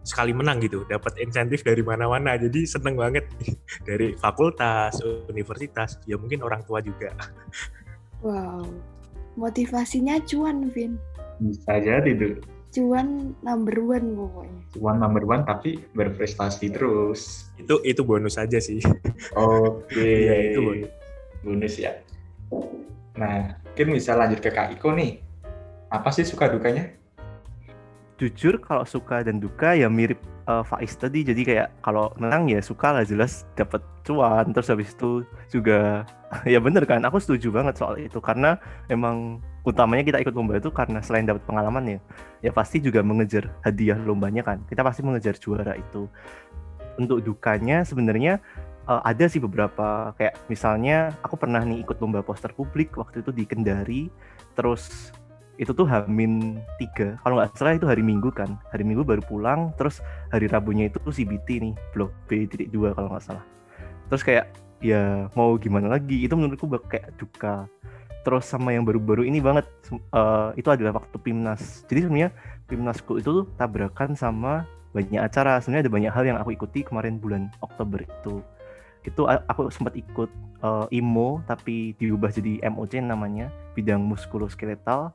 sekali 0.00 0.32
menang 0.32 0.60
gitu, 0.64 0.84
dapat 0.88 1.16
insentif 1.20 1.60
dari 1.60 1.84
mana-mana. 1.84 2.36
Jadi 2.40 2.64
seneng 2.64 2.96
banget 2.96 3.28
dari 3.88 4.16
fakultas, 4.16 5.00
universitas, 5.28 6.00
ya 6.08 6.16
mungkin 6.16 6.40
orang 6.44 6.64
tua 6.64 6.80
juga. 6.80 7.12
Wow. 8.24 8.64
Motivasinya 9.38 10.20
cuan, 10.26 10.68
Vin. 10.72 11.00
Bisa 11.40 11.80
jadi 11.80 12.10
tuh. 12.16 12.34
Cuan 12.70 13.34
number 13.42 13.82
one 13.82 14.14
pokoknya. 14.14 14.60
Cuman 14.78 14.96
number 15.02 15.24
one 15.26 15.42
tapi 15.42 15.82
berprestasi 15.90 16.70
terus. 16.70 17.50
Itu 17.58 17.82
itu 17.82 18.06
bonus 18.06 18.38
aja 18.38 18.62
sih. 18.62 18.78
Oke. 19.34 19.98
Iya, 19.98 20.34
itu 20.54 20.60
bonus. 20.62 20.90
bonus 21.42 21.74
ya. 21.80 21.92
Nah, 23.18 23.58
mungkin 23.66 23.96
bisa 23.96 24.14
lanjut 24.14 24.38
ke 24.38 24.54
Kak 24.54 24.78
Iko 24.78 24.94
nih. 24.94 25.18
Apa 25.90 26.14
sih 26.14 26.22
suka 26.22 26.46
dukanya? 26.46 26.99
Jujur 28.20 28.60
kalau 28.60 28.84
suka 28.84 29.24
dan 29.24 29.40
duka 29.40 29.72
ya 29.72 29.88
mirip 29.88 30.20
eh, 30.44 30.64
Faiz 30.68 30.92
tadi. 31.00 31.24
Jadi 31.24 31.40
kayak 31.48 31.80
kalau 31.80 32.12
menang 32.20 32.52
ya 32.52 32.60
suka 32.60 32.92
lah 32.92 33.04
jelas 33.08 33.48
dapat 33.56 33.80
cuan. 34.04 34.52
Terus 34.52 34.68
habis 34.68 34.92
itu 34.92 35.24
juga 35.48 36.04
ya 36.52 36.60
bener 36.60 36.84
kan 36.84 37.00
aku 37.08 37.16
setuju 37.16 37.48
banget 37.48 37.80
soal 37.80 37.96
itu. 37.96 38.20
Karena 38.20 38.60
emang 38.92 39.40
utamanya 39.64 40.04
kita 40.04 40.18
ikut 40.20 40.36
lomba 40.36 40.60
itu 40.60 40.68
karena 40.68 41.00
selain 41.00 41.28
dapat 41.28 41.44
pengalaman 41.44 41.84
ya 41.84 41.98
ya 42.40 42.50
pasti 42.52 42.80
juga 42.80 43.00
mengejar 43.00 43.48
hadiah 43.64 43.96
lombanya 43.96 44.44
kan. 44.44 44.60
Kita 44.68 44.84
pasti 44.84 45.00
mengejar 45.00 45.40
juara 45.40 45.72
itu. 45.80 46.04
Untuk 47.00 47.24
dukanya 47.24 47.88
sebenarnya 47.88 48.36
eh, 48.84 49.02
ada 49.02 49.24
sih 49.32 49.40
beberapa. 49.40 50.12
Kayak 50.20 50.36
misalnya 50.52 51.16
aku 51.24 51.40
pernah 51.40 51.64
nih 51.64 51.80
ikut 51.88 51.96
lomba 52.04 52.20
poster 52.20 52.52
publik 52.52 53.00
waktu 53.00 53.24
itu 53.24 53.32
di 53.32 53.48
Kendari. 53.48 54.12
Terus 54.52 55.14
itu 55.60 55.76
tuh 55.76 55.84
Hamin 55.84 56.56
tiga. 56.80 57.20
Kalau 57.20 57.36
nggak 57.36 57.52
salah 57.52 57.76
itu 57.76 57.84
hari 57.84 58.00
Minggu 58.00 58.32
kan. 58.32 58.56
Hari 58.72 58.80
Minggu 58.80 59.04
baru 59.04 59.20
pulang 59.20 59.76
terus 59.76 60.00
hari 60.32 60.48
Rabunya 60.48 60.88
itu 60.88 60.96
tuh 61.04 61.12
CBT 61.12 61.48
nih 61.60 61.74
blok 61.92 62.16
B 62.24 62.48
titik 62.48 62.72
dua 62.72 62.96
kalau 62.96 63.12
nggak 63.12 63.24
salah. 63.28 63.44
Terus 64.08 64.24
kayak 64.24 64.48
ya 64.80 65.28
mau 65.36 65.60
gimana 65.60 65.92
lagi? 65.92 66.24
Itu 66.24 66.40
menurutku 66.40 66.64
kayak 66.88 67.12
duka. 67.20 67.68
Terus 68.24 68.48
sama 68.48 68.72
yang 68.72 68.88
baru-baru 68.88 69.28
ini 69.28 69.44
banget 69.44 69.68
eh, 69.92 70.48
itu 70.56 70.68
adalah 70.72 70.96
waktu 70.96 71.16
Pimnas 71.20 71.84
jadi 71.84 72.08
sebenarnya 72.08 72.30
Pimnasku 72.64 73.20
itu 73.20 73.28
tuh 73.28 73.46
tabrakan 73.60 74.16
sama 74.16 74.64
banyak 74.96 75.20
acara. 75.20 75.60
Sebenarnya 75.60 75.84
ada 75.84 75.92
banyak 75.92 76.12
hal 76.16 76.24
yang 76.24 76.38
aku 76.40 76.56
ikuti 76.56 76.88
kemarin 76.88 77.20
bulan 77.20 77.52
Oktober 77.60 78.00
itu. 78.00 78.40
Itu 79.04 79.28
aku 79.28 79.68
sempat 79.68 79.92
ikut 79.92 80.32
eh, 80.64 80.96
IMO 80.96 81.44
tapi 81.44 81.92
diubah 82.00 82.32
jadi 82.32 82.64
MOC 82.72 83.04
namanya 83.04 83.52
bidang 83.76 84.00
muskuloskeletal 84.00 85.12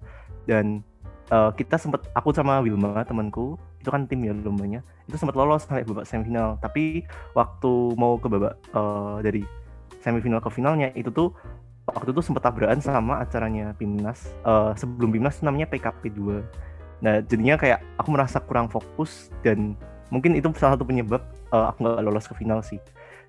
dan 0.49 0.81
eh, 1.29 1.51
kita 1.57 1.77
sempat 1.77 2.05
aku 2.13 2.33
sama 2.33 2.61
Wilma 2.61 3.05
temanku 3.05 3.57
itu 3.81 3.93
kan 3.93 4.09
tim 4.09 4.25
ya 4.25 4.33
lombanya 4.33 4.81
itu 5.05 5.21
sempat 5.21 5.37
lolos 5.37 5.65
sampai 5.69 5.85
babak 5.85 6.09
semifinal. 6.09 6.57
Tapi 6.57 7.05
waktu 7.37 7.71
mau 7.97 8.17
ke 8.17 8.27
babak 8.29 8.53
eh, 8.73 9.17
dari 9.21 9.41
semifinal 10.01 10.41
ke 10.41 10.49
finalnya 10.49 10.89
itu 10.97 11.09
tuh 11.13 11.33
waktu 11.85 12.09
itu 12.13 12.21
sempat 12.25 12.49
tabrakan 12.49 12.81
sama 12.81 13.21
acaranya 13.21 13.73
Pimnas 13.77 14.25
Eh, 14.45 14.71
sebelum 14.77 15.13
Pimnas 15.13 15.41
namanya 15.41 15.69
PKP 15.69 16.13
2 16.13 16.65
nah 17.03 17.19
jadinya 17.27 17.59
kayak 17.59 17.83
aku 17.99 18.09
merasa 18.15 18.39
kurang 18.39 18.71
fokus 18.71 19.27
dan 19.43 19.75
mungkin 20.09 20.31
itu 20.31 20.47
salah 20.55 20.79
satu 20.79 20.87
penyebab 20.87 21.21
eh, 21.53 21.65
aku 21.69 21.85
nggak 21.85 22.01
lolos 22.05 22.25
ke 22.29 22.33
final 22.37 22.61
sih. 22.65 22.81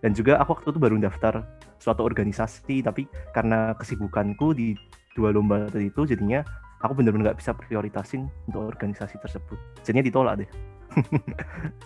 Dan 0.05 0.13
juga 0.13 0.37
aku 0.41 0.57
waktu 0.57 0.77
itu 0.77 0.81
baru 0.81 0.97
daftar 1.01 1.41
suatu 1.81 2.05
organisasi 2.05 2.85
tapi 2.85 3.09
karena 3.33 3.73
kesibukanku 3.77 4.53
di 4.57 4.77
dua 5.17 5.33
lomba 5.33 5.69
tadi 5.73 5.89
itu 5.89 6.05
jadinya 6.05 6.45
aku 6.87 6.95
bener-bener 7.03 7.31
nggak 7.31 7.39
bisa 7.43 7.53
prioritasin 7.53 8.31
untuk 8.49 8.67
organisasi 8.71 9.19
tersebut 9.21 9.59
jadinya 9.83 10.05
ditolak 10.07 10.35
deh 10.45 10.51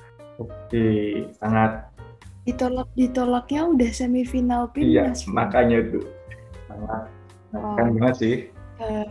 Oke, 0.40 1.28
sangat 1.37 1.85
Ditolak 2.49 2.88
ditolaknya 2.97 3.69
udah 3.69 3.90
semifinal 3.92 4.73
iya, 4.73 5.12
Pimnas. 5.12 5.28
Vin. 5.28 5.37
makanya 5.37 5.78
tuh. 5.92 6.04
Sangat 6.64 7.04
Wow. 7.50 7.75
kan 7.76 7.87
banget 7.99 8.14
sih. 8.14 8.35
Eh, 8.78 9.07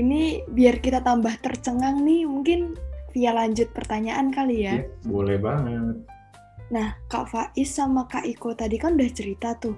ini 0.00 0.40
biar 0.48 0.80
kita 0.80 1.04
tambah 1.04 1.36
tercengang 1.44 2.00
nih, 2.00 2.24
mungkin 2.24 2.72
via 3.12 3.36
lanjut 3.36 3.68
pertanyaan 3.76 4.32
kali 4.32 4.64
ya. 4.64 4.80
Iya, 4.80 4.88
boleh 5.04 5.36
banget. 5.36 6.00
Nah, 6.72 6.96
Kak 7.06 7.28
Faiz 7.28 7.68
sama 7.70 8.08
Kak 8.08 8.24
Iko 8.24 8.56
tadi 8.56 8.80
kan 8.80 8.96
udah 8.96 9.10
cerita 9.12 9.52
tuh, 9.60 9.76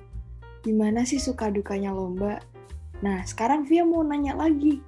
gimana 0.63 1.03
sih 1.03 1.19
suka 1.19 1.51
dukanya 1.51 1.91
lomba. 1.91 2.39
Nah, 3.03 3.27
sekarang 3.27 3.67
Via 3.67 3.83
mau 3.83 4.07
nanya 4.07 4.39
lagi, 4.39 4.79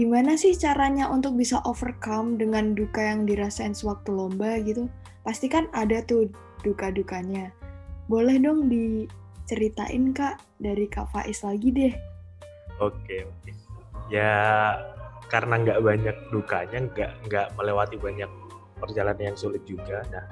gimana 0.00 0.32
sih 0.40 0.56
caranya 0.56 1.12
untuk 1.12 1.36
bisa 1.36 1.60
overcome 1.68 2.40
dengan 2.40 2.72
duka 2.72 3.04
yang 3.04 3.28
dirasain 3.28 3.76
sewaktu 3.76 4.08
lomba 4.08 4.56
gitu? 4.64 4.88
Pasti 5.20 5.52
kan 5.52 5.68
ada 5.76 6.00
tuh 6.08 6.32
duka-dukanya. 6.64 7.52
Boleh 8.08 8.40
dong 8.40 8.72
diceritain 8.72 10.16
Kak, 10.16 10.40
dari 10.56 10.88
Kak 10.88 11.12
Faiz 11.12 11.44
lagi 11.44 11.68
deh. 11.68 11.92
Oke, 12.80 13.28
oke. 13.28 13.52
Ya 14.08 14.72
karena 15.28 15.60
nggak 15.60 15.84
banyak 15.84 16.16
dukanya, 16.32 16.80
nggak 16.80 17.12
nggak 17.28 17.46
melewati 17.60 18.00
banyak 18.00 18.30
perjalanan 18.80 19.36
yang 19.36 19.36
sulit 19.36 19.60
juga. 19.68 20.00
Nah, 20.08 20.24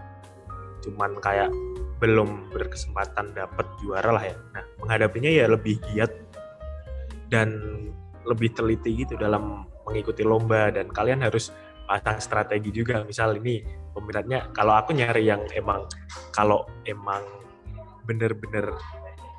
cuman 0.80 1.20
kayak 1.20 1.52
belum 2.00 2.48
berkesempatan 2.56 3.36
dapat 3.36 3.68
juara 3.84 4.16
lah 4.16 4.24
ya. 4.24 4.36
Nah, 4.56 4.64
menghadapinya 4.80 5.28
ya 5.28 5.44
lebih 5.44 5.76
giat 5.92 6.08
dan 7.28 7.52
lebih 8.28 8.52
teliti 8.52 8.92
gitu 8.92 9.16
dalam 9.16 9.64
mengikuti 9.88 10.20
lomba 10.20 10.68
dan 10.68 10.92
kalian 10.92 11.24
harus 11.24 11.50
pasang 11.88 12.20
strategi 12.20 12.68
juga. 12.68 13.00
Misal 13.02 13.40
ini 13.40 13.64
peminatnya, 13.96 14.52
kalau 14.52 14.76
aku 14.76 14.92
nyari 14.92 15.24
yang 15.24 15.40
emang 15.56 15.88
kalau 16.30 16.68
emang 16.84 17.24
bener-bener 18.04 18.76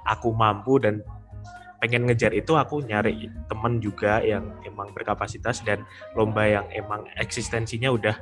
aku 0.09 0.33
mampu 0.33 0.81
dan 0.81 1.05
pengen 1.79 2.09
ngejar 2.09 2.35
itu 2.35 2.59
aku 2.59 2.83
nyari 2.83 3.31
temen 3.47 3.79
juga 3.79 4.19
yang 4.19 4.51
emang 4.67 4.91
berkapasitas 4.91 5.63
dan 5.63 5.87
lomba 6.11 6.43
yang 6.43 6.67
emang 6.75 7.07
eksistensinya 7.15 7.87
udah 7.87 8.15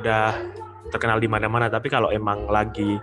udah 0.00 0.32
terkenal 0.88 1.20
di 1.20 1.28
mana-mana 1.28 1.68
tapi 1.68 1.92
kalau 1.92 2.08
emang 2.08 2.48
lagi 2.48 2.96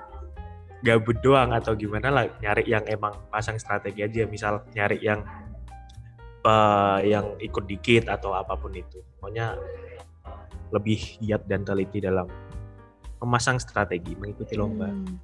gabut 0.82 1.22
doang 1.22 1.54
atau 1.54 1.78
gimana 1.78 2.10
lah 2.10 2.26
nyari 2.42 2.66
yang 2.66 2.82
emang 2.90 3.14
pasang 3.30 3.62
strategi 3.62 4.02
aja 4.02 4.26
misal 4.26 4.66
nyari 4.74 4.98
yang 4.98 5.22
eh, 6.42 7.00
yang 7.06 7.38
ikut 7.38 7.66
dikit 7.70 8.10
atau 8.10 8.34
apa 8.34 8.58
pun 8.58 8.74
itu 8.74 9.02
pokoknya 9.18 9.56
lebih 10.72 11.20
giat 11.20 11.44
dan 11.46 11.68
teliti 11.68 12.00
dalam 12.00 12.26
memasang 13.22 13.62
strategi 13.62 14.18
mengikuti 14.18 14.58
lomba 14.58 14.90
Hmm. 14.90 15.20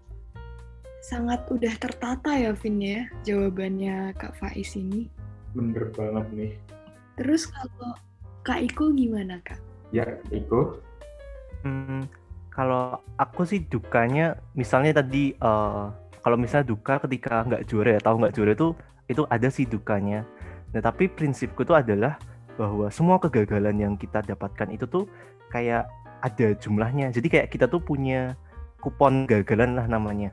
Sangat 1.07 1.47
udah 1.47 1.71
tertata 1.79 2.35
ya, 2.35 2.51
Vin 2.51 2.83
ya, 2.83 3.07
jawabannya 3.23 4.11
Kak 4.19 4.43
Faiz 4.43 4.75
ini. 4.75 5.07
Bener 5.55 5.87
banget 5.95 6.25
nih. 6.35 6.51
Terus 7.15 7.47
kalau 7.47 7.95
Kak 8.43 8.59
Iko 8.59 8.91
gimana, 8.91 9.39
Kak? 9.39 9.55
Ya, 9.95 10.19
Iko. 10.35 10.83
Hmm, 11.63 12.11
kalau 12.51 12.99
aku 13.15 13.47
sih 13.47 13.63
dukanya 13.63 14.35
misalnya 14.51 14.99
tadi 14.99 15.31
eh, 15.31 15.85
kalau 16.19 16.35
misalnya 16.35 16.75
duka 16.75 16.99
ketika 17.07 17.47
nggak 17.47 17.63
juara 17.71 17.95
ya 17.95 18.01
tahu 18.03 18.15
nggak 18.27 18.33
juara 18.35 18.51
itu 18.51 18.67
itu 19.07 19.23
ada 19.31 19.47
sih 19.47 19.63
dukanya. 19.63 20.27
Nah 20.77 20.85
tapi 20.85 21.09
prinsipku 21.09 21.65
itu 21.65 21.73
adalah 21.73 22.21
bahwa 22.53 22.85
semua 22.93 23.17
kegagalan 23.17 23.81
yang 23.81 23.93
kita 23.97 24.21
dapatkan 24.21 24.69
itu 24.69 24.85
tuh 24.85 25.09
kayak 25.49 25.89
ada 26.21 26.53
jumlahnya. 26.53 27.09
Jadi 27.09 27.33
kayak 27.33 27.49
kita 27.49 27.65
tuh 27.65 27.81
punya 27.81 28.37
kupon 28.77 29.25
gagalan 29.25 29.73
lah 29.73 29.89
namanya. 29.89 30.29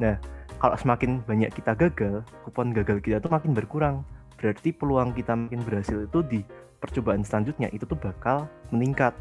Nah, 0.00 0.16
kalau 0.56 0.72
semakin 0.80 1.20
banyak 1.28 1.52
kita 1.52 1.76
gagal, 1.76 2.24
kupon 2.48 2.72
gagal 2.72 3.04
kita 3.04 3.20
tuh 3.20 3.28
makin 3.28 3.52
berkurang. 3.52 4.00
Berarti 4.40 4.72
peluang 4.72 5.12
kita 5.12 5.36
makin 5.36 5.60
berhasil 5.60 6.08
itu 6.08 6.24
di 6.24 6.40
percobaan 6.80 7.20
selanjutnya 7.20 7.68
itu 7.68 7.84
tuh 7.84 8.00
bakal 8.00 8.48
meningkat. 8.72 9.12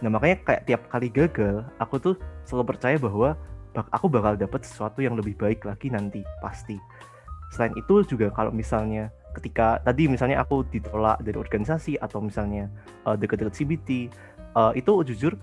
Nah 0.00 0.08
makanya 0.08 0.42
kayak 0.48 0.62
tiap 0.64 0.82
kali 0.88 1.12
gagal, 1.12 1.60
aku 1.76 2.00
tuh 2.00 2.14
selalu 2.48 2.72
percaya 2.72 2.96
bahwa 2.98 3.36
aku 3.92 4.08
bakal 4.08 4.34
dapat 4.34 4.64
sesuatu 4.64 5.04
yang 5.04 5.14
lebih 5.14 5.36
baik 5.38 5.62
lagi 5.62 5.92
nanti 5.92 6.24
pasti. 6.40 6.80
Selain 7.54 7.70
itu 7.78 8.02
juga 8.02 8.34
kalau 8.34 8.50
misalnya 8.50 9.14
ketika 9.36 9.84
tadi 9.84 10.08
misalnya 10.08 10.40
aku 10.40 10.64
ditolak 10.72 11.20
dari 11.20 11.36
organisasi 11.36 12.00
atau 12.00 12.24
misalnya 12.24 12.72
uh, 13.04 13.14
deket-deket 13.14 13.52
CBT, 13.52 13.88
uh, 14.56 14.72
itu 14.72 14.90
jujur 15.12 15.36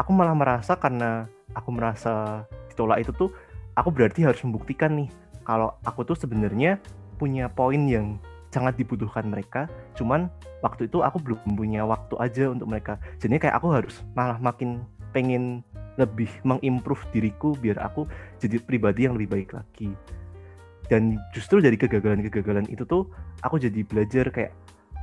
aku 0.00 0.10
malah 0.10 0.32
merasa 0.32 0.74
karena 0.80 1.28
aku 1.52 1.70
merasa 1.70 2.42
ditolak 2.72 3.04
itu 3.04 3.12
tuh 3.14 3.30
aku 3.76 3.92
berarti 3.92 4.24
harus 4.24 4.40
membuktikan 4.42 4.96
nih 4.96 5.08
kalau 5.44 5.76
aku 5.84 6.02
tuh 6.02 6.16
sebenarnya 6.16 6.80
punya 7.20 7.46
poin 7.52 7.84
yang 7.86 8.18
sangat 8.50 8.78
dibutuhkan 8.78 9.26
mereka 9.26 9.68
cuman 9.98 10.30
waktu 10.64 10.88
itu 10.88 11.04
aku 11.04 11.20
belum 11.20 11.54
punya 11.54 11.84
waktu 11.84 12.16
aja 12.16 12.48
untuk 12.48 12.72
mereka. 12.72 12.96
Jadi 13.20 13.36
kayak 13.36 13.60
aku 13.60 13.68
harus 13.76 14.00
malah 14.16 14.40
makin 14.40 14.80
pengen 15.12 15.62
lebih 15.94 16.26
mengimprove 16.42 17.06
diriku 17.14 17.54
biar 17.54 17.78
aku 17.78 18.08
jadi 18.42 18.58
pribadi 18.58 19.06
yang 19.06 19.14
lebih 19.14 19.30
baik 19.30 19.50
lagi 19.54 19.94
dan 20.92 21.16
justru 21.32 21.64
dari 21.64 21.80
kegagalan-kegagalan 21.80 22.68
itu 22.68 22.84
tuh 22.84 23.08
aku 23.40 23.56
jadi 23.56 23.80
belajar 23.88 24.28
kayak 24.28 24.52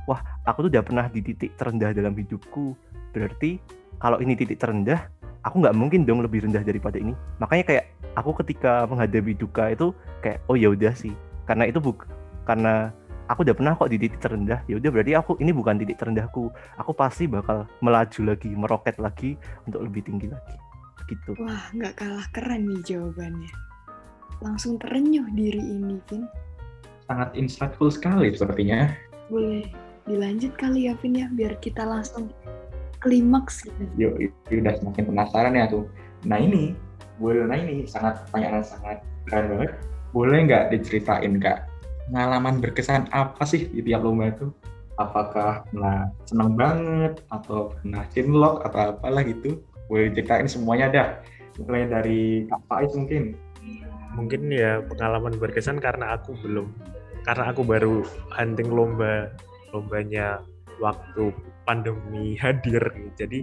wah 0.06 0.22
aku 0.46 0.66
tuh 0.66 0.70
udah 0.78 0.84
pernah 0.84 1.06
di 1.10 1.20
titik 1.22 1.54
terendah 1.58 1.90
dalam 1.94 2.14
hidupku. 2.14 2.74
Berarti 3.12 3.58
kalau 3.98 4.22
ini 4.22 4.38
titik 4.38 4.62
terendah 4.62 5.10
aku 5.42 5.62
nggak 5.62 5.74
mungkin 5.74 6.06
dong 6.06 6.22
lebih 6.22 6.46
rendah 6.46 6.62
daripada 6.62 6.98
ini. 6.98 7.14
Makanya 7.42 7.64
kayak 7.66 7.84
aku 8.14 8.30
ketika 8.42 8.86
menghadapi 8.86 9.34
duka 9.34 9.74
itu 9.74 9.90
kayak 10.22 10.38
oh 10.46 10.54
ya 10.54 10.70
udah 10.70 10.94
sih. 10.94 11.14
Karena 11.46 11.66
itu 11.66 11.82
buk 11.82 12.06
karena 12.46 12.94
aku 13.26 13.46
udah 13.46 13.54
pernah 13.54 13.72
kok 13.78 13.90
di 13.90 13.98
titik 14.02 14.18
terendah 14.18 14.60
ya 14.66 14.74
udah 14.78 14.90
berarti 14.90 15.12
aku 15.18 15.38
ini 15.42 15.50
bukan 15.50 15.82
titik 15.82 15.98
terendahku. 15.98 16.46
Aku 16.78 16.94
pasti 16.94 17.26
bakal 17.26 17.66
melaju 17.82 18.20
lagi 18.34 18.50
meroket 18.54 18.96
lagi 19.02 19.34
untuk 19.66 19.82
lebih 19.82 20.06
tinggi 20.06 20.30
lagi. 20.30 20.56
Gitu. 21.10 21.34
Wah 21.42 21.66
nggak 21.74 21.98
kalah 21.98 22.26
keren 22.30 22.70
nih 22.70 22.94
jawabannya 22.94 23.71
langsung 24.42 24.76
terenyuh 24.82 25.26
diri 25.32 25.62
ini 25.62 26.02
Vin 26.10 26.26
sangat 27.06 27.32
insightful 27.38 27.88
sekali 27.88 28.34
sepertinya 28.34 28.90
boleh 29.30 29.64
dilanjut 30.10 30.52
kali 30.58 30.90
ya 30.90 30.98
Vin 30.98 31.14
ya 31.14 31.30
biar 31.30 31.56
kita 31.62 31.86
langsung 31.86 32.34
klimaks 33.02 33.66
gitu. 33.66 33.82
Yuk, 33.98 34.14
itu 34.30 34.62
udah 34.62 34.78
semakin 34.78 35.04
penasaran 35.10 35.58
ya 35.58 35.66
tuh. 35.66 35.84
Nah 36.22 36.38
ini, 36.38 36.72
boleh 37.18 37.44
nah 37.50 37.58
ini 37.58 37.84
sangat 37.84 38.22
pertanyaan 38.26 38.62
sangat 38.62 39.02
keren 39.26 39.50
banget. 39.50 39.70
Boleh 40.14 40.38
nggak 40.46 40.64
diceritain 40.70 41.42
kak 41.42 41.66
pengalaman 42.08 42.62
berkesan 42.62 43.10
apa 43.10 43.42
sih 43.42 43.66
di 43.68 43.82
tiap 43.82 44.06
lomba 44.06 44.30
itu? 44.30 44.54
Apakah 45.00 45.66
pernah 45.66 46.12
senang 46.28 46.54
banget 46.54 47.24
atau 47.32 47.74
pernah 47.74 48.06
cinlok 48.14 48.62
atau 48.70 48.94
apalah 48.94 49.26
gitu? 49.26 49.58
Boleh 49.90 50.14
ceritain 50.14 50.46
semuanya 50.46 50.86
dah. 50.92 51.08
Mulai 51.58 51.84
dari 51.90 52.20
Kak 52.48 52.60
Faiz 52.70 52.92
mungkin. 52.94 53.36
Mungkin 54.12 54.52
ya 54.52 54.84
pengalaman 54.84 55.36
berkesan 55.40 55.80
karena 55.80 56.16
aku 56.16 56.36
belum 56.40 56.68
karena 57.22 57.54
aku 57.54 57.62
baru 57.62 58.02
hunting 58.34 58.68
lomba 58.68 59.30
lombanya 59.70 60.42
waktu 60.82 61.32
pandemi 61.64 62.34
hadir. 62.42 62.82
Jadi 63.16 63.40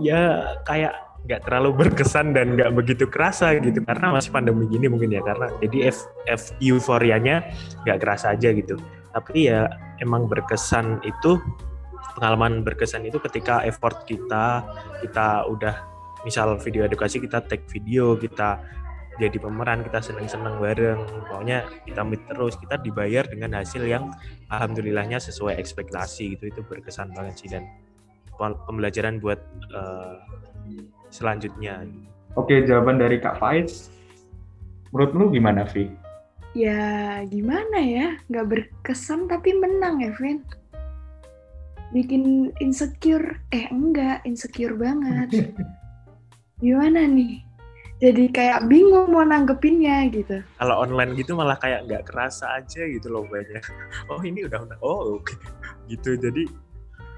ya 0.00 0.54
kayak 0.64 0.94
nggak 1.20 1.44
terlalu 1.44 1.84
berkesan 1.84 2.32
dan 2.32 2.56
nggak 2.56 2.72
begitu 2.72 3.04
kerasa 3.06 3.54
gitu. 3.60 3.84
Karena 3.84 4.16
masih 4.16 4.32
pandemi 4.32 4.66
gini 4.66 4.88
mungkin 4.88 5.12
ya 5.12 5.20
karena 5.20 5.52
jadi 5.60 5.92
F, 5.92 6.08
F 6.26 6.42
euforianya 6.58 7.44
nggak 7.84 7.98
kerasa 8.00 8.32
aja 8.32 8.50
gitu. 8.50 8.80
Tapi 9.10 9.50
ya 9.52 9.68
emang 10.00 10.30
berkesan 10.30 11.04
itu 11.04 11.38
pengalaman 12.16 12.66
berkesan 12.66 13.06
itu 13.06 13.20
ketika 13.22 13.62
effort 13.64 14.04
kita 14.08 14.64
kita 15.04 15.46
udah 15.46 15.90
misal 16.24 16.56
video 16.60 16.84
edukasi 16.84 17.16
kita 17.16 17.40
take 17.48 17.64
video 17.72 18.12
kita 18.16 18.60
jadi 19.20 19.36
pemeran 19.36 19.84
kita 19.84 20.00
seneng-seneng 20.00 20.56
bareng 20.56 21.04
pokoknya 21.28 21.68
kita 21.84 22.00
meet 22.00 22.24
terus 22.24 22.56
kita 22.56 22.80
dibayar 22.80 23.28
dengan 23.28 23.60
hasil 23.60 23.84
yang 23.84 24.08
alhamdulillahnya 24.48 25.20
sesuai 25.20 25.60
ekspektasi 25.60 26.40
gitu 26.40 26.48
itu 26.48 26.60
berkesan 26.64 27.12
banget 27.12 27.36
sih 27.36 27.48
dan 27.52 27.68
pembelajaran 28.40 29.20
buat 29.20 29.44
uh, 29.76 30.16
selanjutnya 31.12 31.84
oke 32.40 32.64
jawaban 32.64 32.96
dari 32.96 33.20
Kak 33.20 33.36
Faiz 33.36 33.92
menurut 34.90 35.12
lu 35.14 35.24
gimana 35.30 35.62
Vi? 35.68 35.86
Ya 36.50 37.22
gimana 37.30 37.78
ya, 37.78 38.18
nggak 38.26 38.46
berkesan 38.50 39.30
tapi 39.30 39.54
menang 39.54 40.02
ya 40.02 40.10
Vin. 40.18 40.42
Bikin 41.94 42.50
insecure, 42.58 43.38
eh 43.54 43.70
enggak, 43.70 44.22
insecure 44.26 44.74
banget. 44.78 45.30
Gimana 46.62 47.06
nih? 47.06 47.42
Jadi 48.00 48.24
kayak 48.32 48.60
bingung 48.66 49.12
mau 49.12 49.22
nanggepinnya 49.22 50.08
gitu. 50.08 50.40
Kalau 50.56 50.88
online 50.88 51.12
gitu 51.20 51.36
malah 51.36 51.60
kayak 51.60 51.84
nggak 51.84 52.08
kerasa 52.08 52.56
aja 52.56 52.88
gitu 52.88 53.12
loh 53.12 53.28
banyak. 53.28 53.60
Oh 54.10 54.24
ini 54.24 54.48
udah 54.48 54.64
udah 54.64 54.78
oh 54.80 55.20
oke 55.20 55.28
okay. 55.28 55.36
gitu. 55.92 56.16
Jadi 56.16 56.48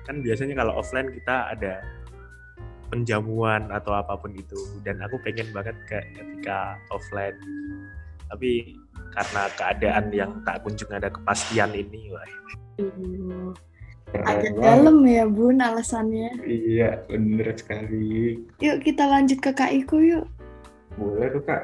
kan 0.02 0.18
biasanya 0.18 0.58
kalau 0.58 0.82
offline 0.82 1.14
kita 1.14 1.54
ada 1.54 1.78
penjamuan 2.92 3.72
atau 3.72 3.96
apa 3.96 4.20
pun 4.20 4.36
itu 4.36 4.58
dan 4.84 5.00
aku 5.00 5.16
pengen 5.24 5.48
banget 5.56 5.72
kayak 5.88 6.12
ketika 6.12 6.76
offline 6.92 7.38
tapi 8.28 8.76
karena 9.16 9.42
keadaan 9.56 10.04
yang 10.12 10.32
tak 10.44 10.60
kunjung 10.60 10.92
ada 10.92 11.08
kepastian 11.08 11.72
ini 11.72 12.12
wah 12.12 12.28
uh, 12.84 13.48
agak 14.28 14.52
dalam 14.60 15.08
ya 15.08 15.24
bun 15.24 15.56
alasannya 15.64 16.36
iya 16.44 17.00
bener 17.08 17.56
sekali 17.56 18.44
yuk 18.60 18.84
kita 18.84 19.08
lanjut 19.08 19.40
ke 19.40 19.56
Kak 19.56 19.72
Iko 19.72 19.96
yuk 20.04 20.28
boleh 20.96 21.28
tuh 21.32 21.42
kak. 21.44 21.62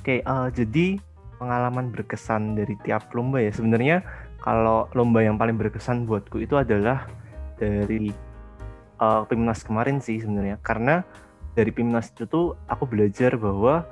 Oke, 0.00 0.24
uh, 0.24 0.48
jadi 0.48 0.96
pengalaman 1.40 1.92
berkesan 1.92 2.56
dari 2.56 2.76
tiap 2.84 3.08
lomba 3.16 3.40
ya. 3.40 3.52
Sebenarnya 3.52 4.04
kalau 4.40 4.88
lomba 4.96 5.24
yang 5.24 5.36
paling 5.40 5.56
berkesan 5.56 6.08
buatku 6.08 6.40
itu 6.40 6.56
adalah 6.56 7.08
dari 7.60 8.12
uh, 9.00 9.24
Pimnas 9.28 9.64
kemarin 9.64 10.00
sih 10.00 10.20
sebenarnya. 10.20 10.60
Karena 10.60 11.04
dari 11.56 11.72
Pimnas 11.72 12.12
itu 12.12 12.24
tuh 12.28 12.56
aku 12.68 12.88
belajar 12.88 13.36
bahwa 13.36 13.84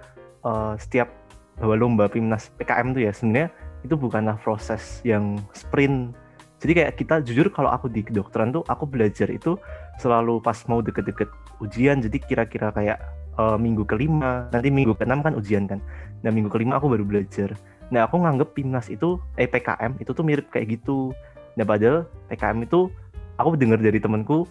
uh, 0.44 0.76
setiap 0.80 1.12
bahwa 1.58 1.74
lomba 1.74 2.06
Pimnas 2.06 2.48
PKM 2.54 2.94
tuh 2.94 3.02
ya 3.02 3.12
sebenarnya 3.12 3.48
itu 3.82 3.94
bukanlah 3.98 4.38
proses 4.40 5.02
yang 5.02 5.36
sprint. 5.52 6.14
Jadi 6.58 6.72
kayak 6.74 6.92
kita 6.98 7.14
jujur 7.22 7.54
kalau 7.54 7.70
aku 7.70 7.86
di 7.86 8.02
kedokteran 8.02 8.50
tuh 8.50 8.66
aku 8.66 8.82
belajar 8.82 9.30
itu 9.30 9.54
selalu 10.02 10.42
pas 10.42 10.58
mau 10.66 10.82
deket-deket 10.82 11.30
ujian. 11.62 12.02
Jadi 12.02 12.18
kira-kira 12.18 12.74
kayak 12.74 12.98
uh, 13.38 13.56
minggu 13.56 13.86
kelima. 13.86 14.50
Nanti 14.50 14.68
minggu 14.68 14.98
keenam 14.98 15.22
kan 15.22 15.32
ujian 15.38 15.70
kan. 15.70 15.78
Nah 16.26 16.30
minggu 16.34 16.50
kelima 16.50 16.76
aku 16.76 16.90
baru 16.90 17.06
belajar. 17.06 17.54
Nah 17.88 18.04
aku 18.04 18.20
nganggep 18.20 18.52
timnas 18.52 18.90
itu 18.92 19.16
eh 19.38 19.48
PKM 19.48 19.96
itu 20.02 20.10
tuh 20.10 20.26
mirip 20.26 20.50
kayak 20.50 20.76
gitu. 20.76 21.14
Nah 21.56 21.64
padahal 21.64 22.04
PKM 22.28 22.58
itu 22.66 22.90
aku 23.38 23.54
dengar 23.54 23.78
dari 23.78 24.02
temanku 24.02 24.44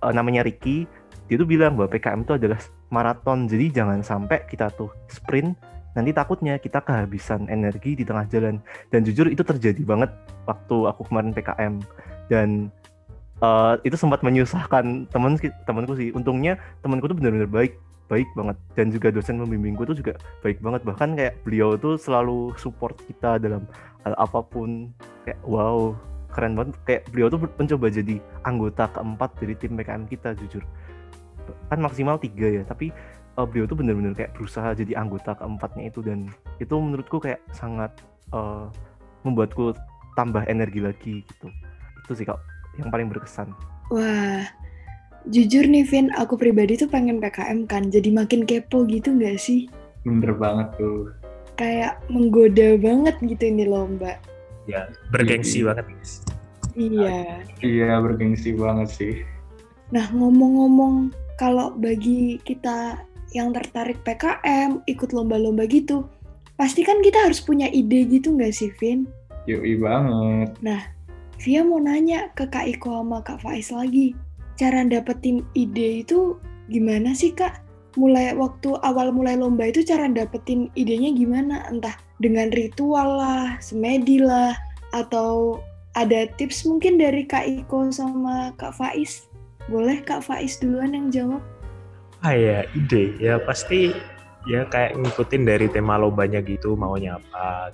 uh, 0.00 0.12
namanya 0.14 0.46
Ricky 0.46 0.86
dia 1.30 1.38
tuh 1.38 1.46
bilang 1.46 1.78
bahwa 1.78 1.90
PKM 1.90 2.26
itu 2.26 2.34
adalah 2.38 2.58
maraton. 2.90 3.46
Jadi 3.46 3.70
jangan 3.70 4.02
sampai 4.02 4.46
kita 4.50 4.70
tuh 4.74 4.90
sprint 5.06 5.54
nanti 5.90 6.14
takutnya 6.14 6.54
kita 6.58 6.82
kehabisan 6.82 7.50
energi 7.50 7.98
di 7.98 8.02
tengah 8.06 8.26
jalan. 8.30 8.58
Dan 8.90 9.06
jujur 9.06 9.30
itu 9.30 9.42
terjadi 9.42 9.82
banget 9.86 10.10
waktu 10.46 10.76
aku 10.90 11.06
kemarin 11.06 11.30
PKM 11.30 11.74
dan 12.30 12.70
uh, 13.42 13.78
itu 13.86 13.94
sempat 13.94 14.26
menyusahkan 14.26 15.06
temen 15.10 15.38
temanku 15.66 15.94
sih. 15.94 16.10
Untungnya 16.10 16.58
temanku 16.82 17.06
tuh 17.06 17.14
benar-benar 17.14 17.46
baik 17.46 17.78
baik 18.10 18.26
banget. 18.34 18.56
Dan 18.74 18.90
juga 18.90 19.08
dosen 19.14 19.38
pembimbingku 19.38 19.86
tuh 19.86 19.94
juga 19.94 20.18
baik 20.42 20.58
banget. 20.58 20.82
Bahkan 20.82 21.10
kayak 21.14 21.34
beliau 21.46 21.78
tuh 21.78 21.94
selalu 21.94 22.52
support 22.58 22.98
kita 23.06 23.38
dalam 23.38 23.64
hal 24.02 24.18
apa 24.18 24.42
pun. 24.42 24.90
Kayak 25.22 25.38
wow 25.46 25.94
keren 26.34 26.58
banget. 26.58 26.74
Kayak 26.84 27.02
beliau 27.14 27.30
tuh 27.30 27.40
mencoba 27.46 27.86
jadi 27.88 28.18
anggota 28.42 28.90
keempat 28.90 29.30
dari 29.38 29.54
tim 29.54 29.78
PKM 29.78 30.04
kita 30.10 30.34
jujur. 30.34 30.66
Kan 31.70 31.78
maksimal 31.78 32.18
tiga 32.18 32.50
ya 32.50 32.62
tapi 32.66 32.90
uh, 33.38 33.46
beliau 33.46 33.70
tuh 33.70 33.78
bener-bener 33.78 34.12
kayak 34.12 34.34
berusaha 34.34 34.74
jadi 34.74 34.98
anggota 34.98 35.38
keempatnya 35.38 35.88
itu. 35.88 36.02
Dan 36.02 36.28
itu 36.58 36.74
menurutku 36.74 37.22
kayak 37.22 37.38
sangat 37.54 37.94
uh, 38.34 38.66
membuatku 39.22 39.72
tambah 40.18 40.42
energi 40.50 40.82
lagi 40.82 41.14
gitu. 41.22 41.46
Itu 42.02 42.12
sih 42.18 42.26
kak 42.26 42.42
yang 42.82 42.90
paling 42.90 43.06
berkesan. 43.06 43.54
Wah 43.94 44.46
Jujur 45.28 45.68
nih 45.68 45.84
Vin, 45.84 46.08
aku 46.16 46.40
pribadi 46.40 46.80
tuh 46.80 46.88
pengen 46.88 47.20
PKM 47.20 47.68
kan, 47.68 47.92
jadi 47.92 48.08
makin 48.08 48.48
kepo 48.48 48.88
gitu 48.88 49.12
gak 49.20 49.36
sih? 49.36 49.68
Bener 50.08 50.32
banget 50.32 50.72
tuh. 50.80 51.12
Kayak 51.60 52.00
menggoda 52.08 52.80
banget 52.80 53.20
gitu 53.20 53.44
ini 53.52 53.68
lomba. 53.68 54.16
Ya, 54.64 54.88
bergengsi 55.12 55.60
iya. 55.60 55.66
banget 55.68 55.86
guys. 55.92 56.12
Iya. 56.72 57.18
Iya, 57.60 57.90
bergengsi 58.00 58.50
banget 58.56 58.88
sih. 58.88 59.14
Nah, 59.92 60.08
ngomong-ngomong 60.08 61.12
kalau 61.36 61.76
bagi 61.76 62.40
kita 62.40 63.04
yang 63.36 63.52
tertarik 63.52 64.00
PKM, 64.00 64.80
ikut 64.88 65.12
lomba-lomba 65.12 65.68
gitu, 65.68 66.08
pasti 66.56 66.80
kan 66.80 67.04
kita 67.04 67.28
harus 67.28 67.44
punya 67.44 67.68
ide 67.68 68.08
gitu 68.08 68.32
nggak 68.32 68.56
sih, 68.56 68.72
Vin? 68.80 69.04
Yoi 69.44 69.76
banget. 69.76 70.56
Via 71.40 71.64
mau 71.64 71.80
nanya 71.80 72.28
ke 72.36 72.44
Kak 72.52 72.68
Iko 72.68 73.00
sama 73.00 73.24
Kak 73.24 73.40
Faiz 73.40 73.72
lagi, 73.72 74.12
cara 74.60 74.84
dapetin 74.84 75.40
ide 75.56 76.04
itu 76.04 76.36
gimana 76.68 77.16
sih 77.16 77.32
Kak? 77.32 77.64
Mulai 77.96 78.36
waktu 78.36 78.76
awal 78.84 79.08
mulai 79.10 79.40
lomba 79.40 79.72
itu 79.72 79.80
cara 79.80 80.04
dapetin 80.12 80.68
idenya 80.76 81.16
gimana? 81.16 81.64
Entah 81.72 81.96
dengan 82.20 82.52
ritual 82.52 83.16
lah, 83.16 83.56
semedi 83.64 84.20
lah, 84.20 84.52
atau 84.92 85.64
ada 85.96 86.28
tips 86.36 86.68
mungkin 86.68 87.00
dari 87.00 87.24
Kak 87.24 87.48
Iko 87.48 87.88
sama 87.88 88.52
Kak 88.60 88.76
Faiz? 88.76 89.26
Boleh 89.72 90.04
Kak 90.04 90.28
Faiz 90.28 90.60
duluan 90.60 90.92
yang 90.92 91.08
jawab? 91.08 91.42
Ah 92.20 92.36
ya, 92.36 92.68
ide. 92.76 93.16
Ya 93.16 93.40
pasti 93.40 93.96
ya 94.44 94.68
kayak 94.68 95.00
ngikutin 95.00 95.42
dari 95.48 95.66
tema 95.72 95.96
lombanya 95.96 96.44
gitu, 96.44 96.76
maunya 96.76 97.16
apa. 97.16 97.72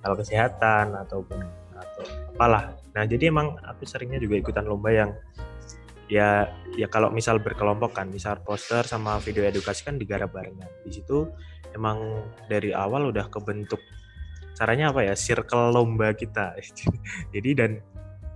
Kalau 0.00 0.14
kesehatan 0.14 0.94
ataupun 0.94 1.42
atau 1.74 2.04
apalah. 2.32 2.72
Nah, 2.94 3.02
jadi 3.04 3.34
emang 3.34 3.58
aku 3.66 3.82
seringnya 3.82 4.22
juga 4.22 4.38
ikutan 4.38 4.64
lomba 4.64 4.94
yang 4.94 5.10
ya 6.08 6.48
ya 6.76 6.86
kalau 6.90 7.08
misal 7.10 7.40
berkelompok 7.40 7.96
kan, 7.96 8.10
misal 8.10 8.40
poster 8.44 8.84
sama 8.84 9.18
video 9.20 9.44
edukasi 9.46 9.86
kan 9.86 9.96
digarap 9.96 10.32
barengan. 10.34 10.68
Di 10.84 11.00
situ 11.00 11.28
emang 11.72 12.24
dari 12.46 12.70
awal 12.70 13.10
udah 13.10 13.28
kebentuk 13.32 13.80
caranya 14.54 14.94
apa 14.94 15.06
ya? 15.06 15.14
Circle 15.16 15.74
lomba 15.74 16.14
kita. 16.14 16.54
jadi 17.34 17.50
dan 17.56 17.70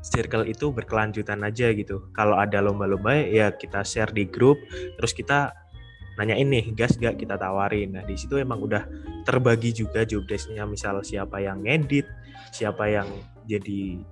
circle 0.01 0.47
itu 0.47 0.71
berkelanjutan 0.71 1.43
aja 1.43 1.71
gitu. 1.75 2.11
Kalau 2.15 2.39
ada 2.39 2.63
lomba-lomba 2.63 3.19
ya 3.19 3.53
kita 3.55 3.83
share 3.83 4.15
di 4.15 4.27
grup, 4.27 4.59
terus 4.97 5.13
kita 5.13 5.53
nanya 6.19 6.35
ini 6.35 6.75
gas 6.75 6.99
gak 6.99 7.19
kita 7.19 7.39
tawarin. 7.39 7.95
Nah 7.95 8.03
di 8.03 8.19
situ 8.19 8.39
emang 8.39 8.59
udah 8.59 8.87
terbagi 9.23 9.71
juga 9.71 10.03
job 10.03 10.27
desk-nya, 10.27 10.67
misal 10.67 11.03
siapa 11.07 11.39
yang 11.39 11.63
ngedit, 11.63 12.07
siapa 12.51 12.91
yang 12.91 13.07
jadi 13.47 14.03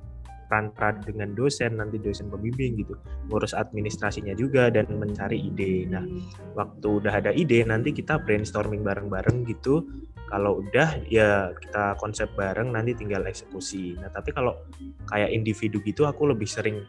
peran-peran 0.47 1.03
dengan 1.03 1.35
dosen, 1.35 1.79
nanti 1.79 1.99
dosen 1.99 2.31
pembimbing 2.31 2.79
gitu, 2.81 2.95
ngurus 3.29 3.53
administrasinya 3.53 4.33
juga 4.39 4.71
dan 4.73 4.87
mencari 4.95 5.39
ide. 5.39 5.87
Nah 5.91 6.07
waktu 6.55 6.87
udah 6.87 7.13
ada 7.13 7.31
ide 7.35 7.67
nanti 7.67 7.91
kita 7.93 8.23
brainstorming 8.23 8.87
bareng-bareng 8.87 9.45
gitu. 9.47 9.85
Kalau 10.27 10.59
udah 10.59 11.07
ya 11.07 11.55
kita 11.55 11.95
konsep 12.03 12.31
bareng 12.35 12.75
nanti 12.75 12.99
tinggal 12.99 13.23
eksekusi. 13.27 13.95
Nah 13.99 14.11
tapi 14.11 14.35
kalau 14.35 14.59
kayak 15.07 15.31
individu 15.31 15.79
gitu 15.87 16.03
aku 16.07 16.31
lebih 16.31 16.51
sering 16.51 16.83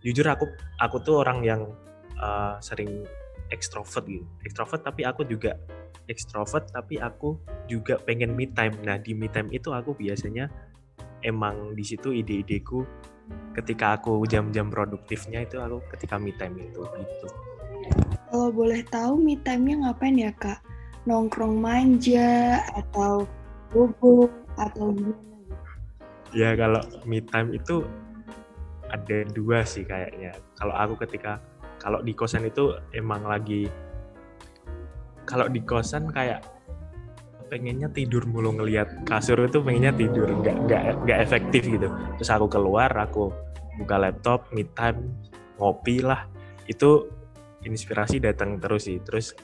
jujur 0.00 0.24
aku 0.26 0.48
aku 0.80 0.96
tuh 1.04 1.20
orang 1.20 1.44
yang 1.44 1.62
uh, 2.20 2.56
sering 2.64 3.04
ekstrovert 3.52 4.04
gitu 4.08 4.24
ekstrovert 4.46 4.80
tapi 4.80 5.04
aku 5.04 5.28
juga 5.28 5.56
ekstrovert 6.08 6.72
tapi 6.72 6.96
aku 6.96 7.36
juga 7.68 8.00
pengen 8.00 8.32
me 8.32 8.48
time 8.50 8.74
nah 8.82 8.96
di 8.96 9.12
me 9.12 9.28
time 9.28 9.52
itu 9.52 9.70
aku 9.70 9.92
biasanya 9.92 10.48
emang 11.24 11.76
di 11.76 11.84
situ 11.84 12.12
ide-ideku 12.12 12.84
ketika 13.54 13.98
aku 13.98 14.22
jam-jam 14.26 14.70
produktifnya 14.70 15.46
itu 15.46 15.58
aku 15.58 15.82
ketika 15.96 16.18
me 16.18 16.34
time 16.34 16.58
itu 16.58 16.82
gitu. 16.82 17.28
Kalau 18.30 18.50
boleh 18.54 18.82
tahu 18.86 19.18
me 19.18 19.34
time-nya 19.42 19.90
ngapain 19.90 20.16
ya 20.18 20.32
Kak? 20.38 20.62
Nongkrong 21.08 21.58
manja 21.58 22.62
atau 22.76 23.26
bobo 23.74 24.30
atau 24.54 24.94
gimana? 24.94 25.56
Ya 26.30 26.54
kalau 26.54 26.82
me 27.02 27.18
time 27.24 27.58
itu 27.58 27.82
ada 28.90 29.26
dua 29.34 29.66
sih 29.66 29.82
kayaknya. 29.82 30.34
Kalau 30.58 30.74
aku 30.74 30.94
ketika 31.06 31.42
kalau 31.80 32.04
di 32.04 32.12
kosan 32.12 32.46
itu 32.46 32.76
emang 32.94 33.24
lagi 33.24 33.66
kalau 35.24 35.46
di 35.46 35.62
kosan 35.62 36.10
kayak 36.10 36.42
pengennya 37.50 37.90
tidur 37.90 38.22
mulu 38.30 38.54
ngelihat 38.54 39.02
kasur 39.10 39.42
itu 39.42 39.58
pengennya 39.58 39.90
tidur 39.90 40.30
nggak 40.30 40.56
nggak 40.70 40.82
nggak 41.02 41.18
efektif 41.18 41.66
gitu. 41.66 41.90
Terus 42.22 42.30
aku 42.30 42.46
keluar 42.46 42.94
aku 42.94 43.34
buka 43.82 43.98
laptop 43.98 44.46
me 44.54 44.62
time 44.78 45.10
ngopi 45.58 46.00
lah. 46.00 46.30
Itu 46.70 47.10
inspirasi 47.66 48.22
datang 48.22 48.62
terus 48.62 48.86
sih. 48.86 49.02
Terus 49.02 49.34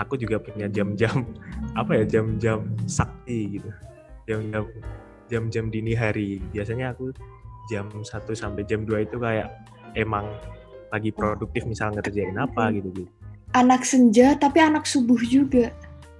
aku 0.00 0.16
juga 0.16 0.40
punya 0.40 0.72
jam-jam 0.72 1.28
apa 1.80 2.00
ya 2.00 2.04
jam-jam 2.08 2.64
sakti 2.88 3.60
gitu. 3.60 3.70
Jam-jam 4.24 4.64
jam-jam 5.28 5.64
dini 5.68 5.92
hari. 5.92 6.40
Biasanya 6.50 6.96
aku 6.96 7.12
jam 7.68 7.92
1 7.92 8.08
sampai 8.32 8.64
jam 8.64 8.82
2 8.88 9.06
itu 9.06 9.20
kayak 9.20 9.52
emang 9.94 10.26
lagi 10.90 11.14
produktif 11.14 11.62
misal 11.70 11.94
ngerjain 11.94 12.34
apa 12.34 12.74
gitu 12.74 12.90
gitu 12.90 13.12
Anak 13.54 13.86
senja 13.86 14.34
tapi 14.34 14.58
anak 14.62 14.86
subuh 14.86 15.18
juga. 15.22 15.70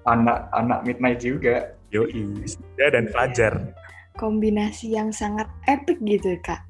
Anak-anak 0.08 0.80
midnight 0.86 1.20
juga. 1.20 1.76
yoi 1.90 2.46
ya 2.78 2.86
dan 2.94 3.10
fajar 3.10 3.74
Kombinasi 4.14 4.94
yang 4.94 5.10
sangat 5.10 5.50
epic 5.66 5.98
gitu 6.06 6.38
Kak. 6.38 6.62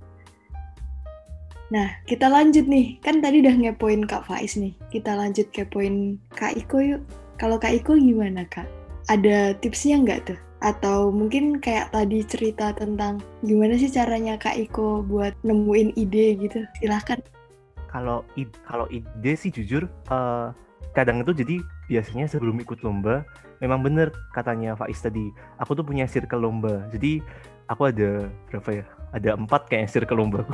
Nah, 1.70 1.86
kita 2.08 2.26
lanjut 2.26 2.66
nih. 2.66 2.98
Kan 2.98 3.22
tadi 3.22 3.44
udah 3.46 3.54
ngepoin 3.54 4.02
Kak 4.08 4.26
Faiz 4.26 4.58
nih. 4.58 4.74
Kita 4.90 5.14
lanjut 5.14 5.46
kepoin 5.54 6.18
Kak 6.34 6.58
Iko 6.58 6.78
yuk. 6.82 7.02
Kalau 7.38 7.60
Kak 7.62 7.70
Iko 7.70 7.94
gimana 7.94 8.42
Kak? 8.50 8.66
Ada 9.06 9.54
tipsnya 9.62 10.02
nggak 10.02 10.20
tuh? 10.26 10.38
Atau 10.60 11.14
mungkin 11.14 11.62
kayak 11.62 11.94
tadi 11.94 12.26
cerita 12.26 12.74
tentang 12.74 13.22
gimana 13.46 13.78
sih 13.78 13.88
caranya 13.88 14.34
Kak 14.36 14.58
Iko 14.58 15.06
buat 15.06 15.32
nemuin 15.46 15.94
ide 15.94 16.40
gitu. 16.42 16.64
Silahkan. 16.82 17.22
kalau 17.90 18.22
ide, 18.38 18.54
kalau 18.62 18.86
ide 18.86 19.34
sih 19.34 19.50
jujur 19.50 19.90
eh, 19.90 20.46
kadang 20.94 21.26
itu 21.26 21.34
jadi 21.34 21.56
biasanya 21.90 22.30
sebelum 22.30 22.62
ikut 22.62 22.86
lomba 22.86 23.26
memang 23.58 23.82
bener 23.82 24.14
katanya 24.30 24.78
Faiz 24.78 25.02
tadi 25.02 25.34
aku 25.58 25.74
tuh 25.74 25.82
punya 25.82 26.06
circle 26.06 26.46
lomba. 26.46 26.86
Jadi 26.94 27.18
aku 27.66 27.90
ada 27.90 28.30
berapa 28.46 28.70
ya? 28.70 28.84
Ada 29.10 29.34
empat 29.34 29.66
kayak 29.66 29.90
circle 29.90 30.22
lomba 30.22 30.46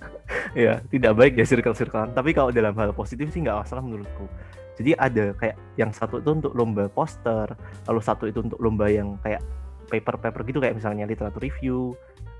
ya 0.56 0.80
tidak 0.88 1.12
baik 1.12 1.36
ya 1.36 1.44
circle 1.44 1.76
circlean 1.76 2.16
tapi 2.16 2.32
kalau 2.32 2.48
dalam 2.48 2.72
hal 2.72 2.96
positif 2.96 3.28
sih 3.28 3.44
nggak 3.44 3.68
masalah 3.68 3.84
menurutku. 3.84 4.24
Jadi 4.80 4.96
ada 4.96 5.36
kayak 5.36 5.60
yang 5.76 5.92
satu 5.92 6.24
itu 6.24 6.30
untuk 6.32 6.56
lomba 6.56 6.88
poster 6.88 7.52
lalu 7.84 8.00
satu 8.00 8.24
itu 8.24 8.40
untuk 8.40 8.56
lomba 8.56 8.88
yang 8.88 9.20
kayak 9.20 9.44
paper 9.92 10.16
paper 10.16 10.40
gitu 10.48 10.58
kayak 10.64 10.80
misalnya 10.80 11.04
literatur 11.04 11.44
review. 11.44 11.92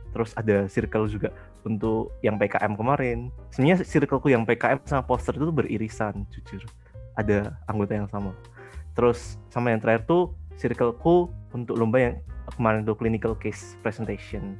Terus 0.08 0.32
ada 0.40 0.64
circle 0.72 1.04
juga 1.04 1.28
untuk 1.68 2.16
yang 2.24 2.40
PKM 2.40 2.72
kemarin. 2.80 3.28
Sebenarnya 3.52 3.84
circleku 3.84 4.32
yang 4.32 4.48
PKM 4.48 4.80
sama 4.88 5.04
poster 5.04 5.36
itu 5.36 5.52
beririsan, 5.52 6.24
jujur. 6.32 6.64
Ada 7.18 7.58
anggota 7.66 7.98
yang 7.98 8.06
sama. 8.06 8.30
Terus 8.94 9.36
sama 9.50 9.74
yang 9.74 9.82
terakhir 9.82 10.06
tuh 10.06 10.32
circleku 10.54 11.30
untuk 11.50 11.74
lomba 11.74 11.98
yang 11.98 12.14
kemarin 12.54 12.86
tuh 12.86 12.94
clinical 12.94 13.34
case 13.34 13.74
presentation. 13.82 14.54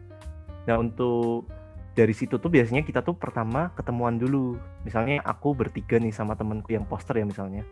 Nah 0.67 0.83
untuk 0.83 1.47
dari 1.95 2.15
situ 2.15 2.39
tuh 2.39 2.51
biasanya 2.51 2.87
kita 2.87 3.03
tuh 3.03 3.15
pertama 3.15 3.71
ketemuan 3.75 4.19
dulu. 4.19 4.59
Misalnya 4.83 5.23
aku 5.23 5.55
bertiga 5.55 5.99
nih 5.99 6.15
sama 6.15 6.35
temenku 6.39 6.71
yang 6.75 6.87
poster 6.87 7.19
ya 7.19 7.27
misalnya. 7.27 7.63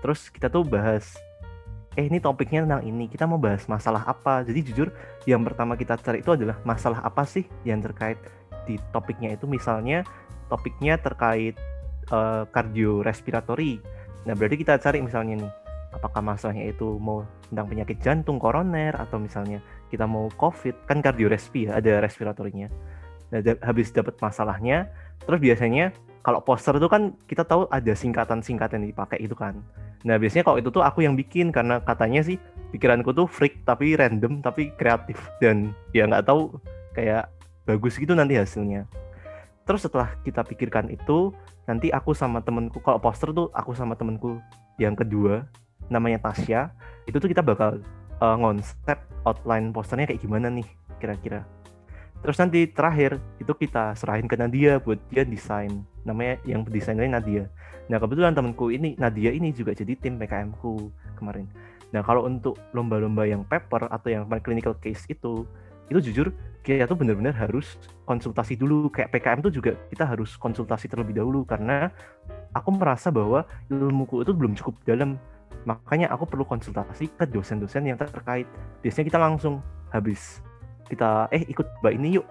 Terus 0.00 0.32
kita 0.32 0.48
tuh 0.48 0.64
bahas 0.64 1.16
eh 1.98 2.06
ini 2.06 2.22
topiknya 2.22 2.62
tentang 2.62 2.86
ini 2.86 3.10
kita 3.10 3.26
mau 3.26 3.34
bahas 3.34 3.66
masalah 3.66 4.06
apa 4.06 4.46
jadi 4.46 4.62
jujur 4.62 4.88
yang 5.26 5.42
pertama 5.42 5.74
kita 5.74 5.98
cari 5.98 6.22
itu 6.22 6.30
adalah 6.30 6.54
masalah 6.62 7.02
apa 7.02 7.26
sih 7.26 7.42
yang 7.66 7.82
terkait 7.82 8.14
di 8.62 8.78
topiknya 8.94 9.34
itu 9.34 9.50
misalnya 9.50 10.06
topiknya 10.46 11.02
terkait 11.02 11.58
uh, 12.14 12.46
kardiorespiratory 12.54 13.82
nah 14.24 14.36
berarti 14.36 14.56
kita 14.60 14.76
cari 14.80 15.00
misalnya 15.00 15.46
nih 15.46 15.52
apakah 15.90 16.22
masalahnya 16.22 16.70
itu 16.70 17.00
mau 17.02 17.26
tentang 17.50 17.66
penyakit 17.66 17.96
jantung 17.98 18.38
koroner 18.38 18.94
atau 18.94 19.18
misalnya 19.18 19.58
kita 19.90 20.06
mau 20.06 20.30
covid 20.38 20.76
kan 20.86 21.02
kardiorespi 21.02 21.66
ya 21.66 21.82
ada 21.82 21.98
respiratorinya 22.04 22.70
nah 23.30 23.40
habis 23.64 23.90
dapat 23.90 24.18
masalahnya 24.18 24.90
terus 25.24 25.38
biasanya 25.38 25.94
kalau 26.20 26.44
poster 26.44 26.76
itu 26.76 26.86
kan 26.90 27.16
kita 27.26 27.42
tahu 27.46 27.64
ada 27.72 27.96
singkatan-singkatan 27.96 28.84
yang 28.84 28.90
dipakai 28.92 29.18
itu 29.22 29.32
kan 29.32 29.58
Nah 30.00 30.16
biasanya 30.16 30.44
kalau 30.48 30.56
itu 30.56 30.72
tuh 30.72 30.80
aku 30.80 31.04
yang 31.04 31.12
bikin 31.12 31.52
karena 31.52 31.80
katanya 31.84 32.24
sih 32.24 32.40
pikiranku 32.72 33.12
tuh 33.12 33.28
freak 33.28 33.60
tapi 33.68 33.98
random 33.98 34.40
tapi 34.40 34.72
kreatif 34.80 35.20
dan 35.44 35.76
ya 35.92 36.08
nggak 36.08 36.24
tahu 36.24 36.56
kayak 36.96 37.28
bagus 37.68 38.00
gitu 38.00 38.16
nanti 38.16 38.40
hasilnya. 38.40 38.88
Terus 39.70 39.86
setelah 39.86 40.18
kita 40.26 40.42
pikirkan 40.42 40.90
itu 40.90 41.30
nanti 41.70 41.94
aku 41.94 42.10
sama 42.10 42.42
temenku 42.42 42.82
kalau 42.82 42.98
poster 42.98 43.30
tuh 43.30 43.54
aku 43.54 43.70
sama 43.70 43.94
temenku 43.94 44.42
yang 44.82 44.98
kedua 44.98 45.46
namanya 45.86 46.18
Tasya 46.26 46.74
itu 47.06 47.22
tuh 47.22 47.30
kita 47.30 47.38
bakal 47.38 47.78
uh, 48.18 48.34
ngonsep 48.34 48.98
outline 49.22 49.70
posternya 49.70 50.10
kayak 50.10 50.26
gimana 50.26 50.50
nih 50.50 50.66
kira-kira. 50.98 51.46
Terus 52.18 52.34
nanti 52.42 52.66
terakhir 52.66 53.22
itu 53.38 53.54
kita 53.54 53.94
serahin 53.94 54.26
ke 54.26 54.34
Nadia 54.34 54.82
buat 54.82 54.98
dia 55.06 55.22
desain. 55.22 55.86
Namanya 56.02 56.42
yang 56.42 56.66
desainernya 56.66 57.22
Nadia. 57.22 57.46
Nah 57.86 58.02
kebetulan 58.02 58.34
temenku 58.34 58.74
ini 58.74 58.98
Nadia 58.98 59.30
ini 59.30 59.54
juga 59.54 59.70
jadi 59.70 59.94
tim 59.94 60.18
PKM 60.18 60.50
ku 60.58 60.90
kemarin. 61.14 61.46
Nah 61.94 62.02
kalau 62.02 62.26
untuk 62.26 62.58
lomba-lomba 62.74 63.22
yang 63.22 63.46
paper 63.46 63.86
atau 63.86 64.10
yang 64.10 64.26
clinical 64.42 64.74
case 64.82 65.06
itu 65.06 65.46
itu 65.86 66.10
jujur 66.10 66.34
kita 66.60 66.84
tuh 66.84 66.96
benar-benar 66.96 67.32
harus 67.32 67.80
konsultasi 68.04 68.56
dulu. 68.56 68.92
Kayak 68.92 69.16
PKM 69.16 69.40
tuh 69.40 69.52
juga 69.52 69.72
kita 69.88 70.04
harus 70.04 70.36
konsultasi 70.36 70.92
terlebih 70.92 71.16
dahulu 71.16 71.48
karena 71.48 71.88
aku 72.52 72.70
merasa 72.76 73.08
bahwa 73.08 73.48
ilmuku 73.72 74.20
itu 74.20 74.32
belum 74.36 74.52
cukup 74.56 74.76
dalam. 74.84 75.16
Makanya 75.64 76.12
aku 76.12 76.28
perlu 76.28 76.44
konsultasi 76.44 77.12
ke 77.16 77.24
dosen-dosen 77.28 77.88
yang 77.88 77.96
terkait. 77.96 78.44
Biasanya 78.84 79.06
kita 79.08 79.20
langsung 79.20 79.64
habis 79.92 80.44
kita 80.88 81.32
eh 81.32 81.48
ikut 81.48 81.66
mbak 81.80 81.92
ini 81.96 82.20
yuk. 82.20 82.26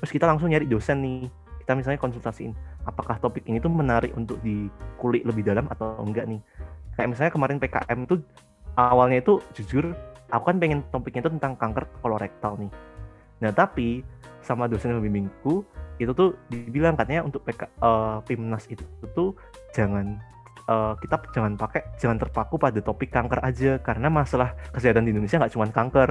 Terus 0.00 0.10
kita 0.16 0.24
langsung 0.24 0.48
nyari 0.48 0.64
dosen 0.64 1.04
nih. 1.04 1.28
Kita 1.64 1.76
misalnya 1.76 2.00
konsultasiin 2.00 2.56
apakah 2.88 3.20
topik 3.20 3.44
ini 3.44 3.60
tuh 3.60 3.68
menarik 3.68 4.16
untuk 4.16 4.40
dikulik 4.40 5.20
lebih 5.28 5.44
dalam 5.44 5.68
atau 5.68 6.00
enggak 6.00 6.24
nih? 6.24 6.40
Kayak 6.96 7.08
misalnya 7.12 7.32
kemarin 7.36 7.60
PKM 7.60 7.98
itu 8.08 8.16
awalnya 8.80 9.20
itu 9.20 9.44
jujur 9.52 9.92
aku 10.32 10.44
kan 10.48 10.56
pengen 10.56 10.80
topiknya 10.88 11.24
itu 11.24 11.30
tentang 11.36 11.52
kanker 11.56 11.84
kolorektal 12.00 12.56
nih 12.60 12.72
nah 13.38 13.54
tapi 13.54 14.02
sama 14.42 14.64
dosen 14.66 14.96
yang 14.96 15.04
bimbingku 15.04 15.62
itu 15.98 16.12
tuh 16.14 16.38
dibilang 16.48 16.94
katanya 16.94 17.26
untuk 17.26 17.42
PK, 17.42 17.68
uh, 17.82 18.22
PIMNAS 18.22 18.70
itu 18.70 18.86
tuh 19.12 19.34
jangan 19.74 20.16
uh, 20.70 20.94
kita 21.02 21.18
jangan 21.34 21.58
pakai 21.58 21.82
jangan 21.98 22.22
terpaku 22.22 22.54
pada 22.56 22.78
topik 22.78 23.10
kanker 23.10 23.42
aja. 23.42 23.82
Karena 23.82 24.06
masalah 24.06 24.54
kesehatan 24.70 25.04
di 25.04 25.10
Indonesia 25.10 25.42
nggak 25.42 25.52
cuma 25.58 25.66
kanker. 25.66 26.10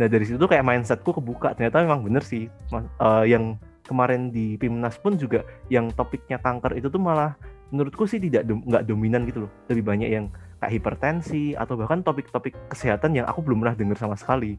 Nah 0.00 0.06
dari 0.08 0.24
situ 0.24 0.40
tuh 0.40 0.48
kayak 0.48 0.64
mindsetku 0.64 1.12
kebuka. 1.12 1.52
Ternyata 1.52 1.84
memang 1.84 2.00
bener 2.00 2.24
sih 2.24 2.48
uh, 2.72 3.24
yang 3.28 3.60
kemarin 3.84 4.32
di 4.32 4.56
PIMNAS 4.56 4.98
pun 4.98 5.20
juga 5.20 5.44
yang 5.68 5.92
topiknya 5.92 6.40
kanker 6.40 6.74
itu 6.74 6.88
tuh 6.88 6.98
malah 6.98 7.36
menurutku 7.70 8.08
sih 8.08 8.18
tidak 8.22 8.48
nggak 8.48 8.82
dom, 8.88 8.96
dominan 8.96 9.28
gitu 9.28 9.46
loh. 9.46 9.52
Lebih 9.68 9.84
banyak 9.84 10.08
yang 10.08 10.26
kayak 10.60 10.72
hipertensi 10.72 11.52
atau 11.52 11.76
bahkan 11.76 12.00
topik-topik 12.00 12.56
kesehatan 12.72 13.12
yang 13.12 13.26
aku 13.28 13.44
belum 13.44 13.60
pernah 13.60 13.76
dengar 13.76 13.96
sama 14.00 14.16
sekali. 14.16 14.56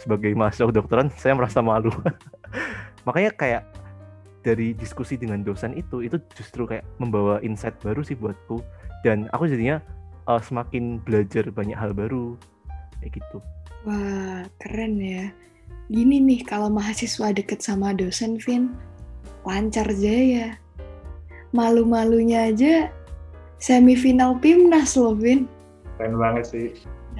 Sebagai 0.00 0.32
mahasiswa 0.32 0.72
kedokteran 0.72 1.08
saya 1.20 1.36
merasa 1.36 1.60
malu. 1.60 1.92
Makanya 3.06 3.30
kayak 3.36 3.62
dari 4.44 4.76
diskusi 4.76 5.16
dengan 5.16 5.40
dosen 5.40 5.72
itu 5.76 6.04
itu 6.04 6.20
justru 6.36 6.68
kayak 6.68 6.84
membawa 7.00 7.40
insight 7.44 7.76
baru 7.84 8.00
sih 8.00 8.16
buatku. 8.16 8.64
Dan 9.04 9.28
aku 9.36 9.48
jadinya 9.52 9.84
uh, 10.24 10.40
semakin 10.40 11.00
belajar 11.04 11.52
banyak 11.52 11.76
hal 11.76 11.92
baru. 11.92 12.40
Kayak 13.04 13.20
gitu. 13.20 13.38
Wah 13.84 14.48
keren 14.56 14.96
ya. 14.96 15.28
Gini 15.92 16.16
nih 16.24 16.48
kalau 16.48 16.72
mahasiswa 16.72 17.36
deket 17.36 17.60
sama 17.60 17.92
dosen 17.92 18.40
Vin 18.40 18.72
lancar 19.44 19.92
jaya. 19.92 20.56
Malu-malunya 21.52 22.50
aja 22.50 22.88
semifinal 23.64 24.36
PIMNAS 24.44 25.00
loh 25.00 25.16
Vin. 25.16 25.48
Keren 25.96 26.20
banget 26.20 26.44
sih. 26.52 26.68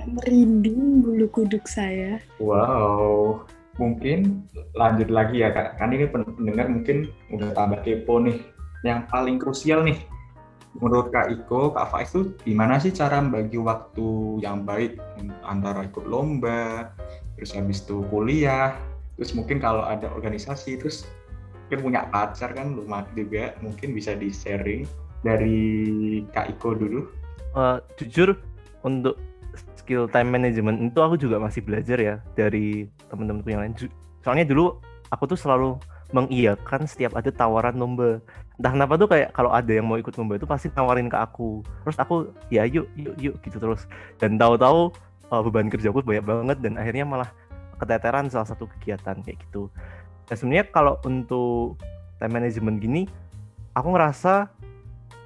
Merinding 0.04 1.00
bulu 1.00 1.24
kuduk 1.32 1.64
saya. 1.64 2.20
Wow. 2.36 3.48
Mungkin 3.80 4.44
lanjut 4.76 5.08
lagi 5.08 5.40
ya 5.40 5.48
kak. 5.56 5.80
Kan 5.80 5.96
ini 5.96 6.04
pendengar 6.04 6.68
mungkin 6.68 7.08
udah 7.32 7.56
tambah 7.56 7.80
kepo 7.80 8.20
nih. 8.20 8.44
Yang 8.84 9.00
paling 9.08 9.36
krusial 9.40 9.80
nih 9.88 9.96
menurut 10.82 11.14
kak 11.14 11.30
Iko 11.30 11.70
kak 11.70 11.86
Faiz 11.86 12.10
tuh 12.10 12.34
gimana 12.42 12.82
sih 12.82 12.90
cara 12.90 13.22
membagi 13.22 13.62
waktu 13.62 14.42
yang 14.42 14.66
baik 14.66 14.98
antara 15.46 15.86
ikut 15.86 16.02
lomba 16.02 16.90
terus 17.38 17.54
habis 17.54 17.86
itu 17.86 18.02
kuliah 18.10 18.74
terus 19.14 19.38
mungkin 19.38 19.62
kalau 19.62 19.86
ada 19.86 20.10
organisasi 20.10 20.74
terus 20.82 21.06
mungkin 21.66 21.78
punya 21.78 22.10
pacar 22.10 22.50
kan 22.58 22.74
lumayan 22.74 23.06
juga 23.14 23.54
mungkin 23.62 23.94
bisa 23.94 24.18
di 24.18 24.34
sharing 24.34 24.82
dari 25.24 26.20
kak 26.30 26.52
Iko 26.60 26.76
dulu 26.76 27.00
uh, 27.56 27.80
jujur 27.96 28.36
untuk 28.84 29.16
skill 29.84 30.10
time 30.10 30.32
management 30.32 30.80
itu 30.92 30.98
aku 31.00 31.16
juga 31.16 31.40
masih 31.40 31.64
belajar 31.64 31.98
ya 32.00 32.14
dari 32.34 32.88
teman-temanku 33.08 33.48
yang 33.52 33.62
lain. 33.62 33.74
Soalnya 34.24 34.48
dulu 34.48 34.80
aku 35.12 35.24
tuh 35.28 35.38
selalu 35.38 35.76
mengiyakan 36.16 36.88
setiap 36.88 37.16
ada 37.16 37.28
tawaran 37.28 37.76
lomba. 37.76 38.20
Entah 38.56 38.72
kenapa 38.72 38.94
tuh 38.96 39.08
kayak 39.10 39.34
kalau 39.34 39.50
ada 39.50 39.68
yang 39.68 39.84
mau 39.84 39.98
ikut 39.98 40.14
lomba 40.16 40.38
itu 40.38 40.46
pasti 40.48 40.70
nawarin 40.72 41.12
ke 41.12 41.18
aku. 41.20 41.60
Terus 41.84 41.96
aku 42.00 42.32
ya 42.48 42.64
yuk 42.64 42.88
yuk 42.96 43.16
yuk 43.20 43.34
gitu 43.44 43.60
terus. 43.60 43.84
Dan 44.16 44.40
tahu-tahu 44.40 44.88
uh, 45.28 45.42
beban 45.44 45.68
kerjaku 45.68 46.00
banyak 46.00 46.24
banget 46.24 46.58
dan 46.64 46.80
akhirnya 46.80 47.04
malah 47.04 47.30
keteteran 47.76 48.30
salah 48.32 48.48
satu 48.48 48.64
kegiatan 48.78 49.20
kayak 49.20 49.36
gitu. 49.48 49.68
Dan 50.24 50.34
sebenarnya 50.40 50.66
kalau 50.72 50.96
untuk 51.04 51.76
time 52.16 52.40
management 52.40 52.80
gini, 52.80 53.02
aku 53.76 53.92
ngerasa 53.92 54.48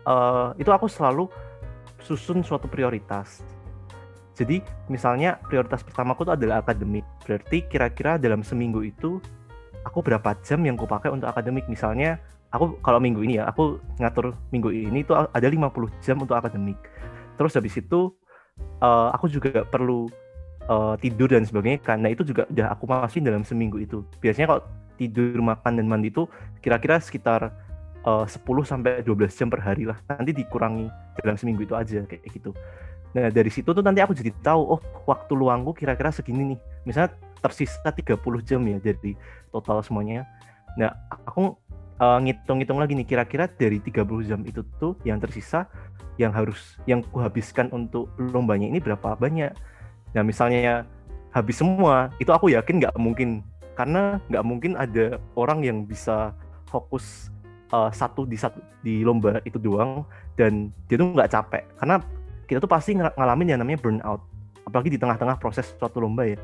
uh, 0.08 0.56
itu 0.56 0.72
aku 0.72 0.88
selalu 0.88 1.28
susun 2.00 2.40
suatu 2.40 2.64
prioritas 2.64 3.44
jadi 4.38 4.62
misalnya 4.86 5.42
prioritas 5.50 5.82
pertamaku 5.82 6.22
itu 6.22 6.32
adalah 6.38 6.62
akademik. 6.62 7.02
Berarti 7.26 7.66
kira-kira 7.66 8.22
dalam 8.22 8.46
seminggu 8.46 8.86
itu 8.86 9.18
aku 9.82 9.98
berapa 9.98 10.38
jam 10.46 10.62
yang 10.62 10.78
kupakai 10.78 11.10
untuk 11.10 11.26
akademik. 11.26 11.66
Misalnya 11.66 12.22
aku 12.54 12.78
kalau 12.78 13.02
minggu 13.02 13.18
ini 13.26 13.42
ya, 13.42 13.50
aku 13.50 13.82
ngatur 13.98 14.38
minggu 14.54 14.70
ini 14.70 15.02
itu 15.02 15.10
ada 15.10 15.42
50 15.42 15.90
jam 15.98 16.22
untuk 16.22 16.38
akademik. 16.38 16.78
Terus 17.34 17.58
habis 17.58 17.74
itu 17.82 18.14
uh, 18.78 19.10
aku 19.10 19.26
juga 19.26 19.66
perlu 19.66 20.06
uh, 20.70 20.94
tidur 21.02 21.34
dan 21.34 21.42
sebagainya 21.42 21.82
karena 21.82 22.14
itu 22.14 22.22
juga 22.22 22.46
udah 22.46 22.78
aku 22.78 22.86
masukin 22.86 23.26
dalam 23.26 23.42
seminggu 23.42 23.82
itu. 23.82 24.06
Biasanya 24.22 24.54
kalau 24.54 24.62
tidur, 24.94 25.42
makan 25.42 25.82
dan 25.82 25.86
mandi 25.90 26.14
itu 26.14 26.30
kira-kira 26.62 26.98
sekitar 27.02 27.50
eh, 27.50 27.50
uh, 28.04 28.26
10 28.26 28.42
sampai 28.62 29.02
12 29.02 29.32
jam 29.32 29.48
per 29.48 29.62
hari 29.62 29.88
lah. 29.88 29.98
Nanti 30.06 30.30
dikurangi 30.36 30.86
dalam 31.22 31.34
seminggu 31.38 31.64
itu 31.64 31.74
aja 31.74 32.04
kayak 32.04 32.22
gitu. 32.28 32.52
Nah 33.16 33.32
dari 33.32 33.48
situ 33.48 33.72
tuh 33.72 33.80
nanti 33.80 34.04
aku 34.04 34.12
jadi 34.12 34.30
tahu 34.44 34.78
oh 34.78 34.80
waktu 35.08 35.32
luangku 35.32 35.72
kira-kira 35.72 36.12
segini 36.12 36.54
nih. 36.54 36.58
Misalnya 36.84 37.16
tersisa 37.40 37.88
30 37.88 38.18
jam 38.44 38.60
ya 38.66 38.78
dari 38.78 39.16
total 39.50 39.80
semuanya. 39.80 40.28
Nah 40.76 40.92
aku 41.10 41.56
uh, 42.02 42.18
ngitung-ngitung 42.22 42.78
lagi 42.78 42.92
nih 42.98 43.06
kira-kira 43.06 43.48
dari 43.48 43.80
30 43.80 44.28
jam 44.28 44.40
itu 44.44 44.60
tuh 44.78 44.94
yang 45.02 45.18
tersisa 45.18 45.66
yang 46.18 46.34
harus 46.34 46.76
yang 46.90 47.00
kuhabiskan 47.14 47.70
untuk 47.70 48.10
lombanya 48.18 48.66
ini 48.66 48.82
berapa 48.82 49.14
banyak. 49.14 49.54
Nah 50.12 50.22
misalnya 50.26 50.84
habis 51.30 51.60
semua 51.60 52.10
itu 52.18 52.30
aku 52.34 52.50
yakin 52.50 52.82
nggak 52.82 52.96
mungkin 52.98 53.46
karena 53.78 54.18
nggak 54.26 54.44
mungkin 54.44 54.72
ada 54.74 55.22
orang 55.38 55.62
yang 55.62 55.86
bisa 55.86 56.34
fokus 56.66 57.30
uh, 57.72 57.90
satu 57.92 58.24
di 58.24 58.36
satu 58.36 58.60
di 58.80 59.04
lomba 59.04 59.40
itu 59.44 59.56
doang 59.60 60.04
dan 60.36 60.72
dia 60.88 60.96
tuh 60.96 61.12
nggak 61.12 61.30
capek. 61.30 61.64
Karena 61.80 61.96
kita 62.48 62.58
tuh 62.64 62.70
pasti 62.70 62.96
ngalamin 62.96 63.54
yang 63.56 63.60
namanya 63.60 63.78
burnout. 63.80 64.20
Apalagi 64.64 64.92
di 64.92 65.00
tengah-tengah 65.00 65.40
proses 65.40 65.68
suatu 65.76 66.00
lomba 66.00 66.28
ya. 66.28 66.36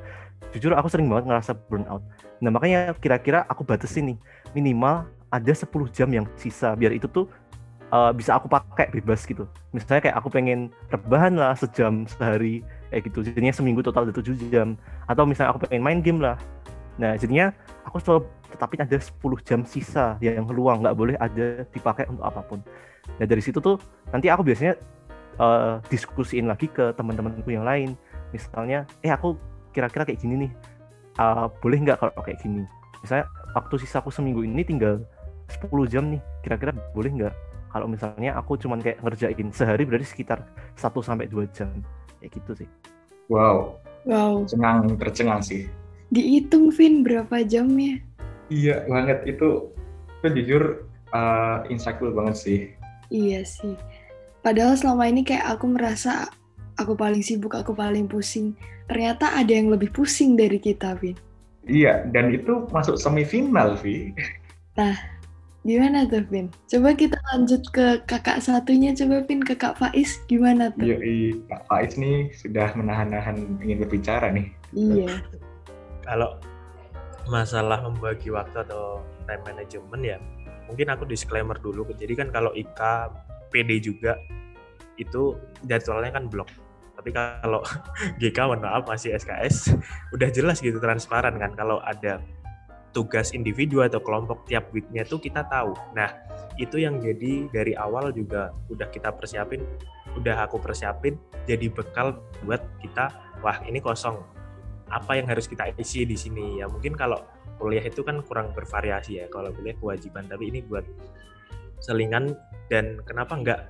Jujur 0.53 0.73
aku 0.77 0.89
sering 0.93 1.09
banget 1.09 1.29
ngerasa 1.29 1.53
burnout. 1.69 2.05
Nah 2.41 2.51
makanya 2.53 2.93
kira-kira 3.01 3.45
aku 3.49 3.65
batasin 3.65 4.15
nih 4.15 4.19
minimal 4.53 5.09
ada 5.33 5.53
10 5.53 5.67
jam 5.91 6.09
yang 6.15 6.27
sisa 6.39 6.79
biar 6.79 6.95
itu 6.95 7.11
tuh 7.11 7.27
uh, 7.91 8.13
bisa 8.15 8.37
aku 8.37 8.47
pakai 8.47 8.93
bebas 8.95 9.25
gitu. 9.27 9.49
Misalnya 9.75 10.11
kayak 10.11 10.17
aku 10.21 10.29
pengen 10.31 10.71
rebahan 10.93 11.35
lah 11.35 11.57
sejam 11.59 12.07
sehari 12.07 12.63
kayak 12.93 13.11
gitu. 13.11 13.27
Jadinya 13.27 13.53
seminggu 13.53 13.81
total 13.83 14.09
ada 14.09 14.15
7 14.15 14.37
jam. 14.53 14.79
Atau 15.11 15.27
misalnya 15.27 15.57
aku 15.57 15.67
pengen 15.67 15.83
main 15.83 16.01
game 16.01 16.23
lah. 16.23 16.39
Nah 17.01 17.19
jadinya 17.19 17.51
aku 17.83 17.99
selalu 17.99 18.29
tetapi 18.55 18.79
ada 18.79 18.97
10 18.97 19.19
jam 19.43 19.61
sisa 19.67 20.15
yang 20.23 20.47
luang 20.47 20.87
nggak 20.87 20.95
boleh 20.95 21.15
ada 21.19 21.67
dipakai 21.75 22.07
untuk 22.07 22.23
apa 22.23 22.41
pun. 22.47 22.63
Nah 23.19 23.27
dari 23.27 23.43
situ 23.43 23.59
tuh 23.59 23.77
nanti 24.15 24.31
aku 24.31 24.47
biasanya 24.47 24.79
uh, 25.43 25.83
diskusiin 25.91 26.47
lagi 26.47 26.71
ke 26.71 26.95
teman-temanku 26.95 27.51
yang 27.51 27.67
lain. 27.67 27.99
Misalnya 28.31 28.87
eh 29.03 29.11
aku 29.11 29.35
kira-kira 29.75 30.07
kayak 30.07 30.23
gini 30.23 30.47
nih 30.47 30.51
uh, 31.19 31.51
boleh 31.59 31.83
nggak 31.83 31.99
kalau 31.99 32.15
kayak 32.23 32.39
gini? 32.41 32.63
Misalnya 33.03 33.27
waktu 33.53 33.75
sisaku 33.83 34.15
seminggu 34.15 34.47
ini 34.47 34.63
tinggal 34.63 35.03
10 35.51 35.69
jam 35.91 36.09
nih 36.15 36.23
kira-kira 36.47 36.73
boleh 36.95 37.11
nggak? 37.11 37.35
Kalau 37.75 37.91
misalnya 37.91 38.39
aku 38.39 38.55
cuman 38.55 38.79
kayak 38.79 39.03
ngerjain 39.03 39.51
sehari 39.51 39.83
berarti 39.83 40.07
sekitar 40.07 40.47
1 40.79 40.95
sampai 41.03 41.27
2 41.27 41.51
jam. 41.51 41.75
Kayak 42.23 42.31
gitu 42.39 42.65
sih. 42.65 42.69
Wow. 43.27 43.83
Wow. 44.07 44.47
Cengang 44.47 44.95
tercengang 44.95 45.43
sih. 45.43 45.67
Dihitung 46.15 46.71
Vin 46.71 47.03
berapa 47.03 47.43
jamnya 47.43 47.99
iya 48.51 48.85
banget 48.89 49.25
itu 49.29 49.71
itu 50.21 50.29
jujur 50.41 50.89
uh, 51.13 51.65
insightful 51.69 52.13
banget 52.13 52.37
sih 52.37 52.61
iya 53.13 53.45
sih 53.45 53.77
Padahal 54.45 54.77
selama 54.77 55.09
ini 55.09 55.25
kayak 55.25 55.57
aku 55.57 55.73
merasa 55.73 56.29
aku 56.77 56.93
paling 56.93 57.25
sibuk, 57.25 57.57
aku 57.57 57.73
paling 57.73 58.05
pusing. 58.05 58.53
Ternyata 58.93 59.33
ada 59.33 59.49
yang 59.49 59.73
lebih 59.73 59.89
pusing 59.89 60.37
dari 60.37 60.61
kita, 60.61 61.01
Vin. 61.01 61.17
Iya, 61.65 62.05
dan 62.13 62.29
itu 62.29 62.69
masuk 62.69 63.01
semifinal, 63.01 63.81
Vi. 63.81 64.13
Nah, 64.77 64.93
gimana 65.65 66.05
tuh, 66.05 66.29
Vin? 66.29 66.53
Coba 66.69 66.93
kita 66.93 67.17
lanjut 67.33 67.65
ke 67.73 68.05
kakak 68.05 68.45
satunya, 68.45 68.93
coba 68.93 69.25
Vin, 69.25 69.41
ke 69.41 69.57
Kak 69.57 69.81
Faiz, 69.81 70.21
gimana 70.29 70.69
tuh? 70.77 70.93
Iya, 70.93 71.41
Kak 71.49 71.65
Faiz 71.65 71.97
nih 71.97 72.29
sudah 72.37 72.69
menahan-nahan 72.77 73.65
ingin 73.65 73.81
berbicara 73.81 74.29
nih. 74.29 74.53
Iya. 74.77 75.25
Kalau 76.05 76.37
masalah 77.29 77.81
membagi 77.85 78.29
waktu 78.29 78.65
atau 78.65 79.01
time 79.25 79.43
management 79.49 80.03
ya, 80.05 80.19
mungkin 80.69 80.93
aku 80.93 81.09
disclaimer 81.09 81.57
dulu. 81.61 81.89
Jadi 81.97 82.13
kan 82.17 82.29
kalau 82.33 82.53
Ika 82.53 83.13
PD 83.53 83.81
juga 83.81 84.19
itu 84.95 85.35
jadwalnya 85.67 86.15
kan 86.15 86.31
blok 86.31 86.47
Tapi 86.95 87.11
kalau 87.11 87.61
GK 88.23 88.39
mohon 88.49 88.65
maaf 88.65 88.87
masih 88.89 89.13
SKS, 89.19 89.75
udah 90.15 90.31
jelas 90.33 90.63
gitu 90.63 90.81
transparan 90.81 91.37
kan 91.37 91.53
kalau 91.53 91.83
ada 91.85 92.23
tugas 92.95 93.35
individu 93.35 93.83
atau 93.83 93.99
kelompok 93.99 94.47
tiap 94.47 94.71
weeknya 94.71 95.03
tuh 95.05 95.19
kita 95.19 95.45
tahu. 95.51 95.75
Nah, 95.93 96.15
itu 96.57 96.79
yang 96.79 97.03
jadi 97.03 97.51
dari 97.51 97.75
awal 97.75 98.15
juga 98.15 98.55
udah 98.71 98.89
kita 98.89 99.11
persiapin, 99.11 99.67
udah 100.15 100.47
aku 100.47 100.63
persiapin 100.63 101.19
jadi 101.45 101.69
bekal 101.69 102.23
buat 102.47 102.63
kita, 102.81 103.11
wah 103.43 103.59
ini 103.67 103.83
kosong. 103.83 104.23
Apa 104.95 105.19
yang 105.19 105.27
harus 105.27 105.51
kita 105.51 105.75
isi 105.75 106.07
di 106.07 106.15
sini? 106.15 106.63
Ya 106.63 106.71
mungkin 106.71 106.95
kalau 106.95 107.19
kuliah 107.59 107.83
itu 107.83 108.07
kan 108.07 108.23
kurang 108.23 108.55
bervariasi 108.55 109.19
ya, 109.19 109.27
kalau 109.27 109.51
kuliah 109.51 109.75
kewajiban, 109.75 110.31
tapi 110.31 110.55
ini 110.55 110.63
buat 110.63 110.87
selingan 111.83 112.39
dan 112.71 113.03
kenapa 113.03 113.35
enggak 113.35 113.61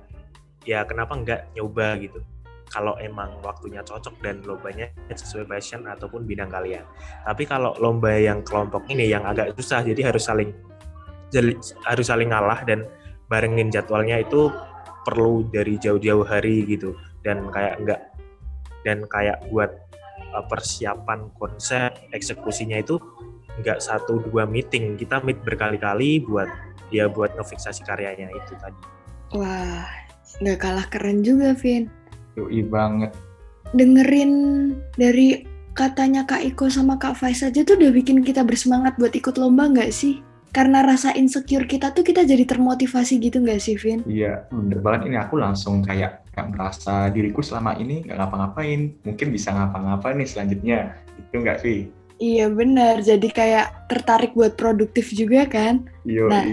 ya 0.63 0.85
kenapa 0.87 1.17
enggak 1.17 1.41
nyoba 1.57 1.99
gitu 1.99 2.23
kalau 2.71 2.97
emang 2.97 3.37
waktunya 3.45 3.85
cocok 3.85 4.19
dan 4.25 4.41
lombanya 4.41 4.89
sesuai 5.13 5.45
passion 5.45 5.85
ataupun 5.85 6.25
bidang 6.25 6.49
kalian. 6.49 6.81
Tapi 7.23 7.45
kalau 7.45 7.77
lomba 7.77 8.17
yang 8.17 8.41
kelompok 8.41 8.89
ini 8.89 9.05
yang 9.05 9.23
agak 9.23 9.53
susah, 9.53 9.85
jadi 9.85 10.09
harus 10.09 10.25
saling 10.25 10.49
harus 11.85 12.05
saling 12.07 12.31
ngalah 12.31 12.63
dan 12.65 12.87
barengin 13.29 13.69
jadwalnya 13.69 14.21
itu 14.21 14.49
perlu 15.05 15.45
dari 15.53 15.77
jauh-jauh 15.77 16.25
hari 16.25 16.65
gitu 16.65 16.97
dan 17.21 17.45
kayak 17.53 17.77
enggak 17.81 18.01
dan 18.85 18.97
kayak 19.09 19.37
buat 19.49 19.69
uh, 20.35 20.43
persiapan 20.43 21.31
konsep 21.39 21.95
eksekusinya 22.11 22.83
itu 22.83 22.99
enggak 23.55 23.79
satu 23.79 24.19
dua 24.27 24.43
meeting 24.43 24.99
kita 24.99 25.23
meet 25.23 25.39
berkali-kali 25.47 26.19
buat 26.27 26.51
dia 26.91 27.07
buat 27.07 27.33
ngefiksasi 27.39 27.87
karyanya 27.87 28.29
itu 28.29 28.53
tadi. 28.59 28.79
Wah, 29.33 29.87
nggak 30.43 30.59
kalah 30.61 30.85
keren 30.91 31.25
juga, 31.25 31.55
Vin. 31.57 31.89
Yoi 32.37 32.61
banget. 32.67 33.11
Dengerin 33.73 34.31
dari 34.99 35.43
katanya 35.75 36.23
Kak 36.23 36.45
Iko 36.45 36.69
sama 36.71 36.95
Kak 36.95 37.19
Faiz 37.19 37.43
aja 37.43 37.65
tuh 37.65 37.75
udah 37.75 37.91
bikin 37.91 38.21
kita 38.23 38.45
bersemangat 38.45 38.95
buat 38.95 39.11
ikut 39.11 39.35
lomba 39.35 39.67
nggak 39.71 39.91
sih? 39.91 40.21
Karena 40.55 40.87
rasa 40.87 41.11
insecure 41.11 41.67
kita 41.67 41.91
tuh 41.91 42.05
kita 42.05 42.23
jadi 42.23 42.47
termotivasi 42.47 43.19
gitu 43.19 43.43
nggak 43.43 43.59
sih, 43.59 43.75
Vin? 43.75 44.05
Iya, 44.07 44.47
bener 44.47 44.79
banget 44.79 45.11
ini 45.11 45.17
aku 45.19 45.35
langsung 45.35 45.83
kayak 45.83 46.23
nggak 46.35 46.51
merasa 46.51 47.07
diriku 47.07 47.39
selama 47.39 47.79
ini 47.79 48.03
nggak 48.03 48.19
ngapa-ngapain. 48.19 48.91
Mungkin 49.07 49.27
bisa 49.31 49.55
ngapa-ngapain 49.55 50.19
nih 50.19 50.27
selanjutnya. 50.27 50.79
Itu 51.15 51.39
nggak 51.39 51.63
sih? 51.63 51.87
Iya 52.15 52.47
benar, 52.47 53.03
jadi 53.03 53.27
kayak 53.27 53.91
tertarik 53.91 54.31
buat 54.35 54.55
produktif 54.55 55.11
juga 55.11 55.43
kan? 55.51 55.83
Yo, 56.07 56.31
Nah, 56.31 56.47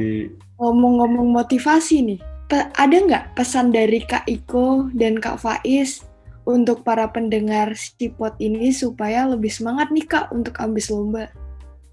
ngomong-ngomong 0.59 1.31
motivasi 1.31 2.03
nih, 2.03 2.18
pe- 2.51 2.71
ada 2.75 2.97
nggak 2.99 3.38
pesan 3.38 3.71
dari 3.71 4.03
Kak 4.03 4.27
Iko 4.27 4.90
dan 4.90 5.23
Kak 5.23 5.38
Faiz 5.38 6.03
untuk 6.51 6.83
para 6.83 7.07
pendengar 7.07 7.79
Sipot 7.79 8.35
ini 8.42 8.75
supaya 8.75 9.23
lebih 9.31 9.55
semangat 9.55 9.95
nih 9.95 10.03
Kak 10.03 10.35
untuk 10.35 10.59
ambis 10.59 10.90
lomba? 10.90 11.31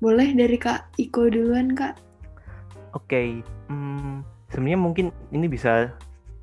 Boleh 0.02 0.34
dari 0.34 0.58
Kak 0.58 0.90
Iko 0.98 1.30
duluan 1.30 1.78
Kak? 1.78 1.94
Oke, 2.98 3.46
hmm, 3.70 4.26
sebenarnya 4.50 4.80
mungkin 4.82 5.06
ini 5.30 5.46
bisa 5.46 5.94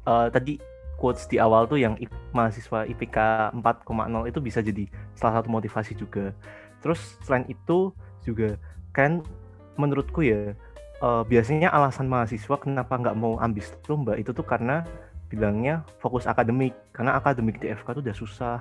eh, 0.06 0.28
tadi 0.30 0.62
quotes 0.96 1.28
di 1.28 1.36
awal 1.36 1.68
tuh 1.68 1.76
yang 1.76 1.94
mahasiswa 2.32 2.88
IPK 2.88 3.16
4,0 3.52 4.28
itu 4.28 4.38
bisa 4.40 4.64
jadi 4.64 4.88
salah 5.12 5.40
satu 5.40 5.48
motivasi 5.52 5.92
juga. 5.96 6.32
Terus 6.80 7.20
selain 7.24 7.44
itu 7.48 7.92
juga 8.24 8.56
kan 8.96 9.20
menurutku 9.76 10.24
ya 10.24 10.56
eh, 11.04 11.22
biasanya 11.28 11.68
alasan 11.68 12.08
mahasiswa 12.08 12.56
kenapa 12.56 12.96
nggak 12.96 13.16
mau 13.16 13.36
ambis 13.38 13.76
lomba 13.86 14.16
itu 14.16 14.32
tuh 14.32 14.44
karena 14.44 14.82
bilangnya 15.26 15.82
fokus 15.98 16.24
akademik 16.24 16.72
karena 16.94 17.18
akademik 17.18 17.58
di 17.60 17.70
FK 17.74 18.00
tuh 18.00 18.02
udah 18.02 18.16
susah. 18.16 18.58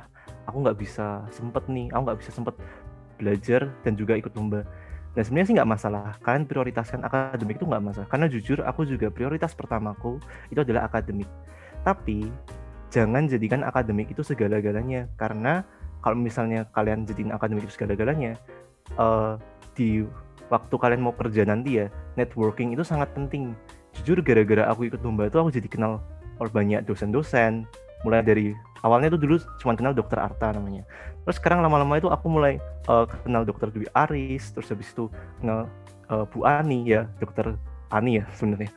Aku 0.50 0.62
nggak 0.62 0.78
bisa 0.78 1.26
sempet 1.34 1.66
nih, 1.70 1.90
aku 1.94 2.02
nggak 2.06 2.20
bisa 2.22 2.32
sempet 2.34 2.56
belajar 3.18 3.72
dan 3.86 3.94
juga 3.96 4.18
ikut 4.20 4.34
lomba. 4.36 4.66
Dan 5.16 5.24
sebenarnya 5.24 5.48
sih 5.48 5.56
nggak 5.56 5.72
masalah. 5.72 6.06
Kalian 6.20 6.44
prioritaskan 6.44 7.00
akademik 7.08 7.56
itu 7.56 7.66
nggak 7.66 7.84
masalah. 7.84 8.08
Karena 8.12 8.28
jujur 8.28 8.60
aku 8.68 8.84
juga 8.84 9.08
prioritas 9.08 9.56
pertamaku 9.56 10.20
itu 10.52 10.60
adalah 10.60 10.92
akademik. 10.92 11.30
Tapi 11.86 12.26
jangan 12.90 13.30
jadikan 13.30 13.62
akademik 13.62 14.10
itu 14.10 14.26
segala-galanya. 14.26 15.06
Karena 15.22 15.62
kalau 16.02 16.18
misalnya 16.18 16.66
kalian 16.74 17.06
jadiin 17.06 17.30
akademik 17.30 17.70
itu 17.70 17.78
segala-galanya, 17.78 18.34
eh, 18.98 19.34
di 19.78 20.02
waktu 20.50 20.76
kalian 20.78 21.06
mau 21.06 21.14
kerja 21.14 21.46
nanti 21.46 21.86
ya, 21.86 21.88
networking 22.18 22.74
itu 22.74 22.82
sangat 22.82 23.14
penting. 23.14 23.54
Jujur 24.02 24.20
gara-gara 24.26 24.68
aku 24.68 24.90
ikut 24.90 25.00
lomba 25.06 25.30
itu 25.30 25.38
aku 25.38 25.54
jadi 25.54 25.70
kenal 25.70 26.02
oleh 26.42 26.52
banyak 26.52 26.82
dosen-dosen. 26.90 27.70
Mulai 28.02 28.22
dari 28.22 28.54
awalnya 28.86 29.14
tuh 29.14 29.22
dulu 29.22 29.36
cuma 29.62 29.74
kenal 29.74 29.94
dokter 29.94 30.18
Arta 30.18 30.54
namanya. 30.54 30.86
Terus 31.26 31.42
sekarang 31.42 31.66
lama-lama 31.66 31.98
itu 31.98 32.10
aku 32.10 32.26
mulai 32.30 32.58
eh, 32.90 33.06
kenal 33.26 33.46
dokter 33.46 33.70
Dwi 33.70 33.86
Aris, 33.94 34.54
terus 34.54 34.70
habis 34.74 34.90
itu 34.90 35.10
kenal 35.42 35.70
eh, 36.10 36.26
Bu 36.34 36.46
Ani 36.46 36.86
ya, 36.86 37.10
dokter 37.18 37.58
Ani 37.90 38.22
ya 38.22 38.26
sebenarnya. 38.38 38.70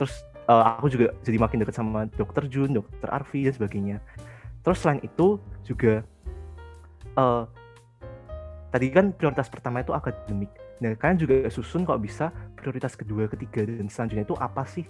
Terus 0.00 0.24
eh, 0.48 0.64
aku 0.78 0.86
juga 0.90 1.14
jadi 1.22 1.38
makin 1.38 1.62
dekat 1.62 1.76
sama 1.76 2.06
dokter 2.14 2.46
Jun, 2.50 2.74
dokter 2.74 3.08
Arfi 3.10 3.46
dan 3.46 3.54
sebagainya. 3.54 3.96
Terus 4.62 4.78
selain 4.78 5.00
itu 5.02 5.38
juga 5.66 6.02
eh, 7.18 7.44
tadi 8.70 8.86
kan 8.90 9.12
prioritas 9.12 9.50
pertama 9.52 9.82
itu 9.82 9.92
akademik. 9.94 10.50
Nah 10.82 10.98
kalian 10.98 11.18
juga 11.18 11.34
susun 11.50 11.86
kalau 11.86 12.02
bisa 12.02 12.34
prioritas 12.58 12.98
kedua, 12.98 13.30
ketiga 13.30 13.66
dan 13.66 13.86
selanjutnya 13.86 14.24
itu 14.26 14.36
apa 14.38 14.66
sih? 14.66 14.86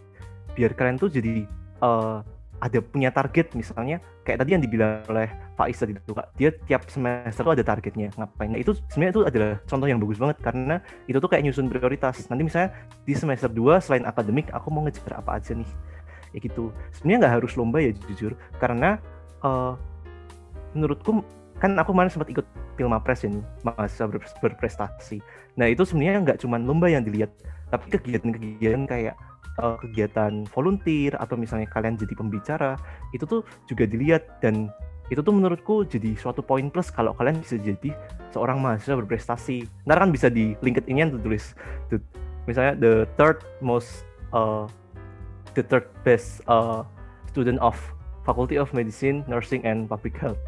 Biar 0.53 0.77
kalian 0.77 0.97
tuh 1.01 1.09
jadi 1.12 1.45
eh, 1.81 2.19
ada 2.62 2.79
punya 2.79 3.11
target 3.11 3.59
misalnya 3.59 3.98
kayak 4.22 4.38
tadi 4.46 4.55
yang 4.55 4.62
dibilang 4.62 5.03
oleh 5.11 5.27
Pak 5.59 5.66
Is 5.66 5.83
tadi 5.83 5.98
itu 5.98 6.14
Kak, 6.14 6.31
dia 6.38 6.55
tiap 6.70 6.87
semester 6.87 7.42
tuh 7.42 7.55
ada 7.59 7.64
targetnya 7.66 8.14
ngapain. 8.14 8.55
Nah, 8.55 8.61
itu 8.62 8.79
sebenarnya 8.87 9.12
itu 9.18 9.22
adalah 9.27 9.51
contoh 9.66 9.87
yang 9.90 9.98
bagus 9.98 10.18
banget 10.22 10.38
karena 10.38 10.77
itu 11.11 11.18
tuh 11.18 11.27
kayak 11.27 11.42
nyusun 11.42 11.66
prioritas. 11.66 12.31
Nanti 12.31 12.46
misalnya 12.46 12.70
di 13.03 13.14
semester 13.18 13.51
2 13.51 13.83
selain 13.83 14.07
akademik 14.07 14.55
aku 14.55 14.70
mau 14.70 14.87
ngejar 14.87 15.18
apa 15.18 15.42
aja 15.42 15.59
nih. 15.59 15.66
Ya 16.31 16.38
gitu. 16.38 16.70
Sebenarnya 16.94 17.18
nggak 17.27 17.35
harus 17.42 17.53
lomba 17.59 17.83
ya 17.83 17.90
jujur 18.07 18.38
karena 18.62 19.03
eh, 19.42 19.72
menurutku 20.79 21.27
kan 21.59 21.75
aku 21.75 21.90
kemarin 21.90 22.11
sempat 22.14 22.31
ikut 22.31 22.46
Pilmapres 22.72 23.27
ini 23.27 23.42
mahasiswa 23.66 24.07
ber- 24.09 24.38
berprestasi. 24.40 25.18
Nah 25.59 25.68
itu 25.68 25.85
sebenarnya 25.85 26.25
nggak 26.25 26.38
cuma 26.40 26.57
lomba 26.57 26.88
yang 26.88 27.05
dilihat, 27.05 27.29
tapi 27.68 27.92
kegiatan-kegiatan 27.92 28.88
kayak 28.88 29.14
eh, 29.59 29.77
kegiatan 29.83 30.47
volunteer 30.53 31.17
atau 31.19 31.37
misalnya 31.37 31.69
kalian 31.69 31.99
jadi 31.99 32.15
pembicara 32.17 32.79
itu 33.12 33.27
tuh 33.29 33.43
juga 33.69 33.85
dilihat 33.85 34.41
dan 34.41 34.73
itu 35.12 35.21
tuh 35.21 35.35
menurutku 35.35 35.85
jadi 35.85 36.17
suatu 36.17 36.41
poin 36.41 36.73
plus 36.73 36.88
kalau 36.88 37.12
kalian 37.12 37.37
bisa 37.43 37.61
jadi 37.61 37.93
seorang 38.33 38.65
mahasiswa 38.65 38.97
berprestasi. 39.05 39.69
Ntar 39.85 40.01
kan 40.01 40.09
bisa 40.09 40.33
di 40.33 40.57
LinkedIn-nya 40.65 41.12
tulis 41.21 41.53
the- 41.93 42.01
misalnya 42.49 42.73
the 42.81 42.93
third 43.21 43.45
most 43.61 44.09
uh, 44.33 44.65
the 45.53 45.61
third 45.61 45.85
best 46.01 46.41
uh, 46.49 46.81
student 47.29 47.61
of 47.61 47.77
Faculty 48.23 48.57
of 48.57 48.71
Medicine, 48.73 49.27
Nursing 49.27 49.67
and 49.69 49.91
Public 49.91 50.17
Health 50.17 50.41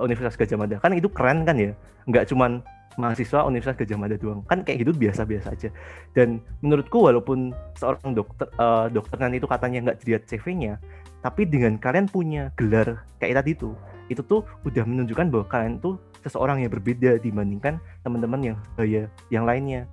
Universitas 0.00 0.38
Gajah 0.38 0.56
Mada. 0.56 0.76
Kan 0.80 0.96
itu 0.96 1.10
keren 1.12 1.44
kan 1.44 1.58
ya? 1.58 1.76
Nggak 2.08 2.30
cuman 2.30 2.64
mahasiswa 2.96 3.44
Universitas 3.44 3.78
Gajah 3.84 3.98
Mada 4.00 4.16
doang. 4.16 4.42
Kan 4.48 4.64
kayak 4.64 4.84
gitu 4.84 4.92
biasa-biasa 4.96 5.52
aja. 5.52 5.68
Dan 6.16 6.40
menurutku 6.60 7.04
walaupun 7.04 7.52
seorang 7.76 8.16
dokter 8.16 8.48
eh, 8.48 8.86
dokter 8.92 9.16
nanti 9.20 9.40
itu 9.40 9.48
katanya 9.48 9.78
nggak 9.92 9.96
dilihat 10.02 10.22
CV-nya, 10.28 10.80
tapi 11.24 11.48
dengan 11.48 11.76
kalian 11.80 12.08
punya 12.10 12.52
gelar 12.56 13.04
kayak 13.20 13.44
tadi 13.44 13.52
tuh, 13.56 13.74
itu 14.06 14.20
tuh 14.24 14.44
udah 14.66 14.84
menunjukkan 14.84 15.26
bahwa 15.32 15.46
kalian 15.48 15.78
tuh 15.80 16.00
seseorang 16.26 16.62
yang 16.62 16.70
berbeda 16.74 17.22
dibandingkan 17.22 17.78
teman-teman 18.02 18.52
yang 18.52 18.56
sebaya 18.72 19.06
yang 19.30 19.44
lainnya. 19.46 19.86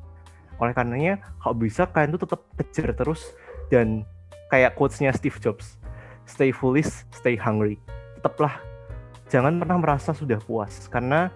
Oleh 0.57 0.73
karenanya, 0.73 1.21
kalau 1.41 1.55
bisa 1.57 1.89
kalian 1.89 2.13
tuh 2.17 2.23
tetap 2.25 2.41
kejar 2.57 2.93
terus 2.93 3.33
dan 3.73 4.05
kayak 4.53 4.77
quotes-nya 4.77 5.09
Steve 5.13 5.37
Jobs, 5.41 5.81
stay 6.29 6.53
foolish, 6.53 6.89
stay 7.09 7.33
hungry. 7.33 7.81
Tetaplah 8.21 8.61
jangan 9.33 9.57
pernah 9.57 9.77
merasa 9.81 10.13
sudah 10.13 10.37
puas 10.37 10.85
karena 10.93 11.33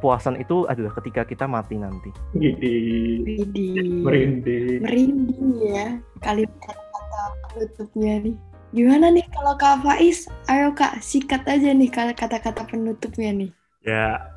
kepuasan 0.00 0.40
itu 0.40 0.64
adalah 0.64 0.96
ketika 0.96 1.28
kita 1.28 1.44
mati 1.44 1.76
nanti. 1.76 2.08
Widih. 2.32 4.00
merinding. 4.00 4.80
Merinding 4.80 5.60
ya 5.60 6.00
kalimat 6.24 6.56
kata 6.64 7.22
penutupnya 7.52 8.12
nih. 8.24 8.36
Gimana 8.72 9.12
nih 9.12 9.28
kalau 9.28 9.60
Kak 9.60 9.84
Faiz? 9.84 10.24
Ayo 10.48 10.72
Kak, 10.72 11.04
sikat 11.04 11.44
aja 11.44 11.76
nih 11.76 11.92
kata-kata 11.92 12.64
penutupnya 12.64 13.28
nih. 13.36 13.50
Ya 13.84 14.32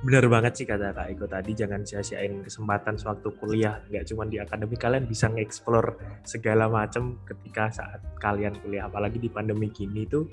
benar 0.00 0.26
banget 0.32 0.56
sih 0.56 0.66
kata 0.66 0.96
Kak 0.96 1.12
Iko 1.12 1.28
tadi 1.28 1.52
jangan 1.52 1.84
sia-siain 1.84 2.40
kesempatan 2.40 2.96
sewaktu 2.96 3.36
kuliah 3.36 3.84
nggak 3.92 4.08
cuma 4.08 4.24
di 4.24 4.40
akademik 4.40 4.80
kalian 4.80 5.04
bisa 5.04 5.28
nge-explore 5.28 6.00
segala 6.24 6.72
macam 6.72 7.20
ketika 7.28 7.68
saat 7.68 8.00
kalian 8.16 8.56
kuliah 8.64 8.88
apalagi 8.88 9.20
di 9.20 9.28
pandemi 9.28 9.68
gini 9.68 10.08
tuh 10.08 10.24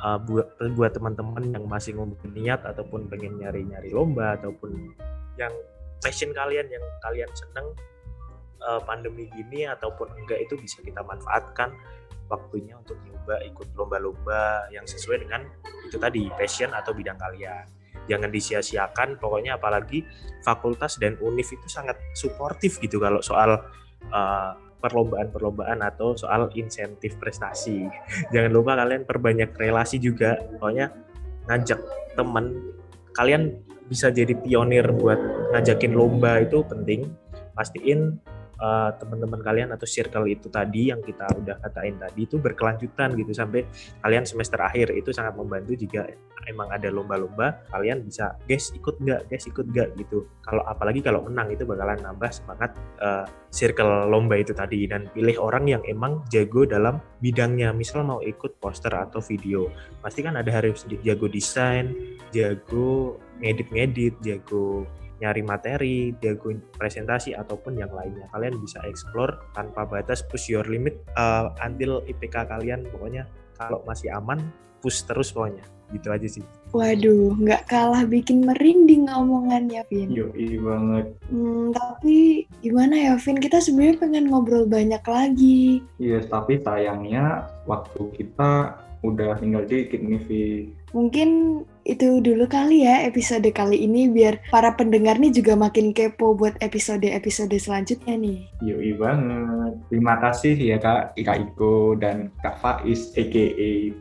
uh, 0.00 0.18
buat 0.20 0.56
buat 0.74 0.92
teman-teman 0.96 1.52
yang 1.52 1.64
masih 1.68 1.96
ngumpulin 1.96 2.32
niat 2.34 2.60
ataupun 2.64 3.06
pengen 3.06 3.38
nyari-nyari 3.40 3.92
lomba 3.92 4.36
ataupun 4.40 4.96
yang 5.36 5.52
passion 6.00 6.32
kalian 6.32 6.66
yang 6.68 6.84
kalian 7.04 7.28
seneng 7.36 7.76
eh, 8.60 8.80
pandemi 8.88 9.28
gini 9.36 9.68
ataupun 9.68 10.08
enggak 10.16 10.40
itu 10.40 10.56
bisa 10.56 10.80
kita 10.80 11.04
manfaatkan 11.04 11.76
waktunya 12.32 12.78
untuk 12.78 12.96
nyoba 13.04 13.42
ikut 13.44 13.68
lomba-lomba 13.76 14.70
yang 14.72 14.86
sesuai 14.86 15.26
dengan 15.28 15.44
itu 15.84 15.98
tadi 15.98 16.30
passion 16.32 16.70
atau 16.72 16.94
bidang 16.94 17.18
kalian. 17.18 17.66
Jangan 18.06 18.30
disia-siakan 18.32 19.18
pokoknya 19.18 19.58
apalagi 19.58 20.06
fakultas 20.46 20.96
dan 20.96 21.18
univ 21.20 21.46
itu 21.46 21.68
sangat 21.68 21.98
suportif 22.16 22.80
gitu 22.80 23.02
kalau 23.02 23.20
soal 23.20 23.60
uh, 24.08 24.52
perlombaan-perlombaan 24.80 25.84
atau 25.84 26.16
soal 26.16 26.48
insentif 26.56 27.20
prestasi. 27.20 27.86
Jangan 28.32 28.50
lupa 28.50 28.74
kalian 28.80 29.04
perbanyak 29.04 29.54
relasi 29.54 30.00
juga. 30.00 30.40
Pokoknya 30.56 30.90
ngajak 31.46 31.80
teman 32.16 32.74
kalian 33.14 33.54
bisa 33.90 34.06
jadi 34.08 34.38
pionir 34.38 34.86
buat 34.94 35.18
ngajakin 35.54 35.92
lomba 35.92 36.42
itu 36.42 36.62
penting. 36.66 37.10
Pastiin 37.54 38.16
uh, 38.60 38.90
teman-teman 39.00 39.40
kalian 39.40 39.68
atau 39.74 39.88
circle 39.88 40.28
itu 40.28 40.52
tadi 40.52 40.92
yang 40.92 41.00
kita 41.00 41.26
udah 41.26 41.56
katain 41.64 41.96
tadi 41.96 42.28
itu 42.28 42.36
berkelanjutan 42.36 43.16
gitu 43.16 43.32
sampai 43.32 43.64
kalian 44.04 44.28
semester 44.28 44.60
akhir. 44.60 44.92
Itu 44.94 45.10
sangat 45.10 45.34
membantu 45.34 45.74
jika 45.74 46.06
emang 46.48 46.72
ada 46.72 46.88
lomba-lomba 46.88 47.64
kalian 47.72 48.04
bisa 48.04 48.36
guys 48.44 48.70
ikut 48.76 49.00
nggak? 49.00 49.32
Guys 49.32 49.48
ikut 49.48 49.66
nggak? 49.66 49.88
gitu. 49.98 50.28
Kalau 50.44 50.62
apalagi 50.68 51.00
kalau 51.02 51.24
menang 51.26 51.50
itu 51.52 51.64
bakalan 51.66 51.98
nambah 52.00 52.30
semangat 52.30 52.76
uh, 53.02 53.26
circle 53.50 54.08
lomba 54.08 54.38
itu 54.38 54.54
tadi 54.54 54.86
dan 54.86 55.08
pilih 55.10 55.36
orang 55.40 55.66
yang 55.66 55.82
emang 55.88 56.22
jago 56.30 56.68
dalam 56.68 57.00
bidangnya. 57.18 57.72
Misal 57.74 58.04
mau 58.06 58.20
ikut 58.22 58.60
poster 58.60 58.92
atau 58.92 59.18
video 59.24 59.72
pasti 60.04 60.20
kan 60.24 60.36
ada 60.36 60.48
harus 60.52 60.84
jago 61.04 61.26
desain 61.28 61.92
jago 62.30 63.16
ngedit-ngedit 63.40 64.20
jago 64.20 64.84
nyari 65.20 65.44
materi, 65.44 66.16
jago 66.18 66.56
presentasi 66.74 67.36
ataupun 67.36 67.76
yang 67.76 67.92
lainnya. 67.92 68.26
Kalian 68.32 68.56
bisa 68.58 68.80
explore 68.88 69.36
tanpa 69.52 69.84
batas, 69.84 70.24
push 70.24 70.48
your 70.48 70.64
limit 70.64 70.96
uh, 71.14 71.52
until 71.60 72.00
IPK 72.08 72.48
kalian 72.48 72.88
pokoknya 72.88 73.28
kalau 73.60 73.84
masih 73.84 74.08
aman 74.16 74.40
push 74.80 75.04
terus 75.04 75.30
pokoknya. 75.30 75.62
Gitu 75.90 76.06
aja 76.06 76.28
sih. 76.30 76.44
Waduh, 76.70 77.34
nggak 77.34 77.66
kalah 77.66 78.06
bikin 78.06 78.46
merinding 78.46 79.10
omongannya, 79.10 79.82
Vin. 79.90 80.14
Yoi 80.14 80.56
banget. 80.62 81.06
Hmm, 81.28 81.74
tapi 81.74 82.46
gimana 82.62 82.94
ya, 82.94 83.12
Vin? 83.18 83.42
Kita 83.42 83.58
sebenarnya 83.58 83.98
pengen 83.98 84.30
ngobrol 84.30 84.70
banyak 84.70 85.02
lagi. 85.02 85.82
Iya, 85.98 86.22
tapi 86.30 86.62
sayangnya 86.62 87.50
waktu 87.66 88.06
kita 88.14 88.78
udah 89.02 89.34
tinggal 89.42 89.66
dikit 89.66 89.98
nih, 89.98 90.22
Vi. 90.30 90.46
Mungkin 90.94 91.62
itu 91.84 92.20
dulu 92.20 92.44
kali 92.46 92.84
ya 92.84 93.04
episode 93.08 93.46
kali 93.50 93.82
ini 93.84 94.10
biar 94.10 94.40
para 94.52 94.74
pendengar 94.76 95.16
nih 95.16 95.32
juga 95.32 95.56
makin 95.56 95.92
kepo 95.96 96.36
buat 96.36 96.56
episode-episode 96.60 97.54
selanjutnya 97.56 98.14
nih. 98.16 98.38
Yoi 98.60 98.92
banget. 98.96 99.72
Terima 99.88 100.20
kasih 100.20 100.54
ya 100.56 100.76
Kak 100.76 101.16
Ika 101.16 101.34
Iko 101.40 101.96
dan 101.96 102.30
Kak 102.44 102.60
Faiz 102.60 103.12
aka 103.16 103.46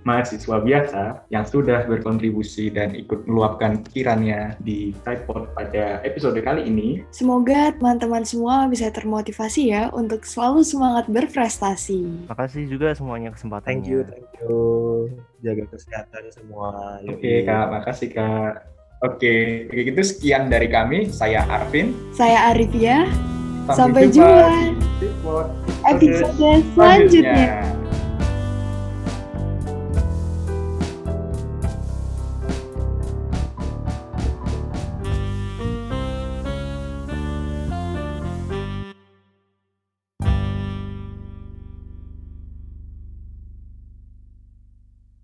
mahasiswa 0.03 0.57
biasa 0.59 1.03
yang 1.31 1.45
sudah 1.47 1.87
berkontribusi 1.87 2.69
dan 2.69 2.93
ikut 2.93 3.25
meluapkan 3.25 3.79
pikirannya 3.87 4.59
di 4.63 4.91
Tripod 5.07 5.51
pada 5.55 6.03
episode 6.03 6.37
kali 6.43 6.67
ini. 6.67 7.03
Semoga 7.09 7.71
teman-teman 7.75 8.27
semua 8.27 8.67
bisa 8.67 8.91
termotivasi 8.91 9.71
ya 9.71 9.87
untuk 9.95 10.27
selalu 10.27 10.61
semangat 10.65 11.05
berprestasi. 11.07 12.27
Makasih 12.27 12.67
juga 12.67 12.91
semuanya 12.93 13.31
kesempatannya. 13.33 13.67
Thank 13.69 13.87
you, 13.87 13.99
thank 14.05 14.29
you. 14.43 14.57
Jaga 15.39 15.63
kesehatan 15.71 16.23
semua. 16.35 16.99
Oke 17.07 17.15
okay, 17.15 17.37
Kak, 17.47 17.68
makasih 17.71 18.09
Kak. 18.11 18.67
Oke, 18.99 19.71
okay. 19.71 19.87
gitu 19.87 20.01
sekian 20.03 20.51
dari 20.51 20.67
kami. 20.67 21.07
Saya 21.07 21.47
Arvin. 21.47 21.95
Saya 22.11 22.51
Arifia. 22.51 23.07
Sampai, 23.69 23.77
Sampai 23.77 24.03
jumpa, 24.11 24.49
jumpa 24.97 25.35
episode 25.87 26.33
selanjutnya. 26.35 26.73
selanjutnya. 26.73 27.88